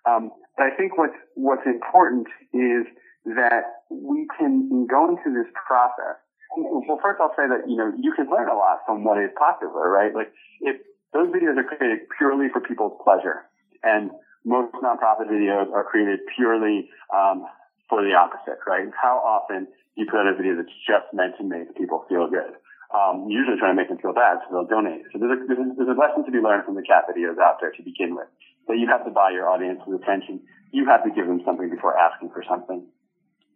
Um, 0.06 0.32
but 0.58 0.68
I 0.68 0.76
think 0.76 0.98
what's 0.98 1.18
what's 1.36 1.66
important 1.66 2.28
is 2.54 2.86
that 3.26 3.88
we 3.90 4.28
can 4.38 4.86
go 4.86 5.10
into 5.10 5.34
this 5.34 5.50
process. 5.68 6.20
Well, 6.58 7.00
first 7.02 7.20
I'll 7.20 7.34
say 7.36 7.48
that 7.50 7.68
you 7.68 7.76
know 7.76 7.92
you 7.98 8.14
can 8.14 8.30
learn 8.30 8.50
a 8.50 8.56
lot 8.56 8.80
from 8.86 9.04
what 9.04 9.18
is 9.18 9.32
popular, 9.38 9.90
right? 9.90 10.14
Like 10.14 10.32
if 10.62 10.78
those 11.14 11.28
videos 11.30 11.58
are 11.58 11.64
created 11.64 12.08
purely 12.18 12.48
for 12.52 12.62
people's 12.62 13.00
pleasure, 13.04 13.48
and 13.84 14.12
most 14.46 14.74
nonprofit 14.78 15.28
videos 15.28 15.74
are 15.74 15.84
created 15.84 16.20
purely 16.38 16.90
um, 17.10 17.46
for 17.90 18.06
the 18.06 18.14
opposite, 18.14 18.62
right? 18.66 18.88
How 18.94 19.18
often 19.18 19.66
do 19.66 19.98
you 19.98 20.06
put 20.06 20.22
out 20.22 20.30
a 20.30 20.38
video 20.38 20.56
that's 20.56 20.78
just 20.86 21.10
meant 21.14 21.34
to 21.38 21.44
make 21.44 21.76
people 21.76 22.06
feel 22.08 22.30
good? 22.30 22.54
Um, 22.94 23.28
usually 23.28 23.58
trying 23.58 23.76
to 23.76 23.80
make 23.82 23.90
them 23.90 23.98
feel 23.98 24.14
bad, 24.14 24.40
so 24.46 24.54
they'll 24.54 24.70
donate. 24.70 25.10
So 25.12 25.20
there's 25.20 25.34
a, 25.34 25.38
there's, 25.50 25.90
a, 25.90 25.98
lesson 25.98 26.24
to 26.24 26.32
be 26.32 26.38
learned 26.38 26.64
from 26.64 26.78
the 26.78 26.86
cat 26.86 27.10
videos 27.10 27.42
out 27.42 27.58
there 27.60 27.74
to 27.74 27.82
begin 27.82 28.16
with. 28.16 28.30
That 28.70 28.78
you 28.78 28.88
have 28.88 29.04
to 29.06 29.12
buy 29.12 29.34
your 29.34 29.50
audience's 29.50 29.90
attention. 29.90 30.42
You 30.72 30.86
have 30.88 31.04
to 31.04 31.12
give 31.12 31.28
them 31.28 31.42
something 31.44 31.70
before 31.70 31.98
asking 31.98 32.30
for 32.30 32.46
something. 32.48 32.86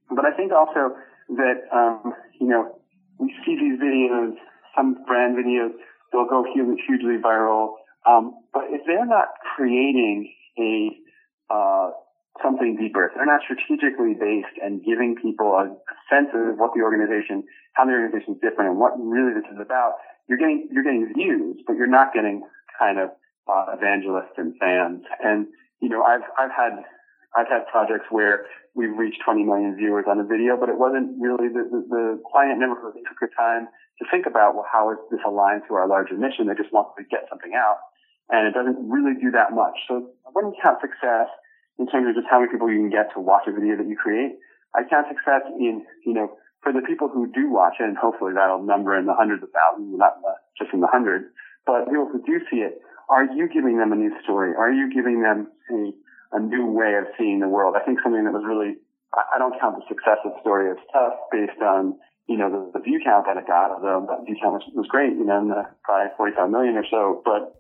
But 0.09 0.25
I 0.25 0.33
think 0.35 0.51
also 0.51 0.97
that, 1.37 1.69
um, 1.71 2.13
you 2.41 2.47
know, 2.47 2.81
we 3.17 3.33
see 3.45 3.55
these 3.55 3.77
videos, 3.77 4.33
some 4.75 5.05
brand 5.05 5.37
videos, 5.37 5.71
they'll 6.11 6.27
go 6.27 6.43
hugely, 6.53 6.81
hugely 6.87 7.21
viral. 7.21 7.78
Um, 8.07 8.33
but 8.53 8.63
if 8.69 8.81
they're 8.85 9.05
not 9.05 9.27
creating 9.55 10.33
a 10.57 11.53
uh, 11.53 11.91
something 12.41 12.75
deeper. 12.79 13.05
If 13.05 13.15
they're 13.15 13.25
not 13.25 13.41
strategically 13.43 14.15
based 14.15 14.55
and 14.61 14.83
giving 14.83 15.15
people 15.15 15.53
a 15.55 15.75
sense 16.07 16.29
of 16.33 16.57
what 16.57 16.71
the 16.75 16.81
organization, 16.81 17.43
how 17.73 17.85
the 17.85 17.91
organization 17.91 18.35
is 18.35 18.41
different, 18.41 18.71
and 18.71 18.79
what 18.79 18.95
really 18.97 19.33
this 19.33 19.47
is 19.51 19.59
about, 19.59 19.99
you're 20.27 20.37
getting 20.37 20.69
you're 20.71 20.83
getting 20.83 21.11
views, 21.13 21.59
but 21.65 21.75
you're 21.75 21.89
not 21.89 22.13
getting 22.13 22.43
kind 22.77 22.99
of 22.99 23.09
uh, 23.49 23.75
evangelists 23.75 24.37
and 24.37 24.55
fans. 24.59 25.03
And 25.23 25.47
you 25.81 25.89
know, 25.89 26.03
I've 26.03 26.25
I've 26.37 26.53
had 26.53 26.85
I've 27.35 27.49
had 27.49 27.67
projects 27.67 28.07
where 28.09 28.45
we've 28.73 28.95
reached 28.95 29.21
20 29.25 29.43
million 29.43 29.75
viewers 29.75 30.05
on 30.07 30.19
a 30.19 30.23
video, 30.23 30.57
but 30.57 30.69
it 30.69 30.77
wasn't 30.77 31.17
really 31.19 31.49
the, 31.49 31.65
the, 31.69 31.81
the 31.89 32.05
client 32.31 32.59
never 32.59 32.73
really 32.73 33.01
took 33.05 33.19
the 33.21 33.29
time 33.37 33.67
to 33.99 34.05
think 34.09 34.25
about 34.25 34.55
well 34.55 34.65
how 34.71 34.91
is 34.91 34.97
this 35.11 35.19
aligned 35.25 35.63
to 35.67 35.75
our 35.75 35.87
larger 35.87 36.15
mission. 36.15 36.47
They 36.47 36.55
just 36.55 36.71
want 36.71 36.95
to 36.97 37.03
get 37.03 37.25
something 37.29 37.53
out 37.57 37.77
and 38.29 38.47
it 38.47 38.53
doesn't 38.53 38.77
really 38.89 39.17
do 39.19 39.31
that 39.31 39.53
much. 39.53 39.73
So 39.87 40.09
I 40.25 40.29
wouldn't 40.33 40.55
count 40.61 40.79
success 40.81 41.29
in 41.77 41.87
terms 41.87 42.09
of 42.09 42.15
just 42.15 42.27
how 42.29 42.39
many 42.39 42.51
people 42.51 42.69
you 42.69 42.77
can 42.77 42.89
get 42.89 43.09
to 43.13 43.19
watch 43.19 43.47
a 43.47 43.51
video 43.51 43.77
that 43.77 43.87
you 43.87 43.97
create. 43.97 44.37
I 44.75 44.85
count 44.85 45.07
success 45.09 45.41
in, 45.57 45.85
you 46.05 46.13
know, 46.13 46.37
for 46.61 46.73
the 46.73 46.81
people 46.85 47.07
who 47.07 47.25
do 47.31 47.49
watch 47.49 47.79
it, 47.79 47.87
and 47.87 47.97
hopefully 47.97 48.33
that'll 48.35 48.61
number 48.61 48.97
in 48.97 49.05
the 49.05 49.15
hundreds 49.15 49.41
of 49.41 49.49
thousands, 49.49 49.95
not 49.97 50.19
just 50.57 50.69
in 50.73 50.81
the 50.81 50.91
hundreds, 50.91 51.25
but 51.65 51.87
people 51.87 52.09
who 52.11 52.21
do 52.21 52.39
see 52.51 52.61
it, 52.61 52.81
are 53.09 53.25
you 53.25 53.49
giving 53.49 53.79
them 53.79 53.91
a 53.91 53.95
new 53.95 54.11
story? 54.21 54.53
Are 54.53 54.71
you 54.71 54.91
giving 54.93 55.23
them 55.23 55.47
a, 55.71 56.37
a 56.37 56.39
new 56.39 56.67
way 56.67 56.93
of 56.99 57.09
seeing 57.17 57.39
the 57.39 57.47
world? 57.47 57.75
I 57.79 57.83
think 57.83 57.99
something 58.03 58.23
that 58.23 58.33
was 58.33 58.45
really, 58.45 58.77
I 59.15 59.39
don't 59.39 59.57
count 59.59 59.81
the 59.81 59.87
success 59.87 60.21
of 60.25 60.37
Story 60.41 60.69
of 60.69 60.77
Stuff 60.89 61.13
based 61.31 61.57
on, 61.63 61.97
you 62.27 62.37
know, 62.37 62.51
the, 62.51 62.77
the 62.77 62.83
view 62.83 63.01
count 63.03 63.25
that 63.25 63.37
it 63.37 63.47
got, 63.47 63.71
although 63.71 64.05
that 64.05 64.25
view 64.27 64.37
count 64.37 64.61
was, 64.61 64.65
was 64.75 64.87
great, 64.87 65.17
you 65.17 65.25
know, 65.25 65.39
in 65.41 65.47
the 65.47 65.65
probably 65.81 66.13
45 66.17 66.49
million 66.51 66.77
or 66.77 66.85
so, 66.85 67.23
but 67.25 67.58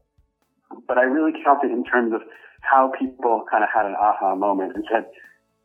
but 0.87 0.97
I 0.97 1.03
really 1.03 1.31
counted 1.43 1.71
in 1.71 1.83
terms 1.83 2.13
of 2.13 2.21
how 2.61 2.91
people 2.97 3.45
kind 3.49 3.63
of 3.63 3.69
had 3.73 3.85
an 3.85 3.95
aha 3.95 4.35
moment 4.35 4.75
and 4.75 4.85
said, 4.91 5.05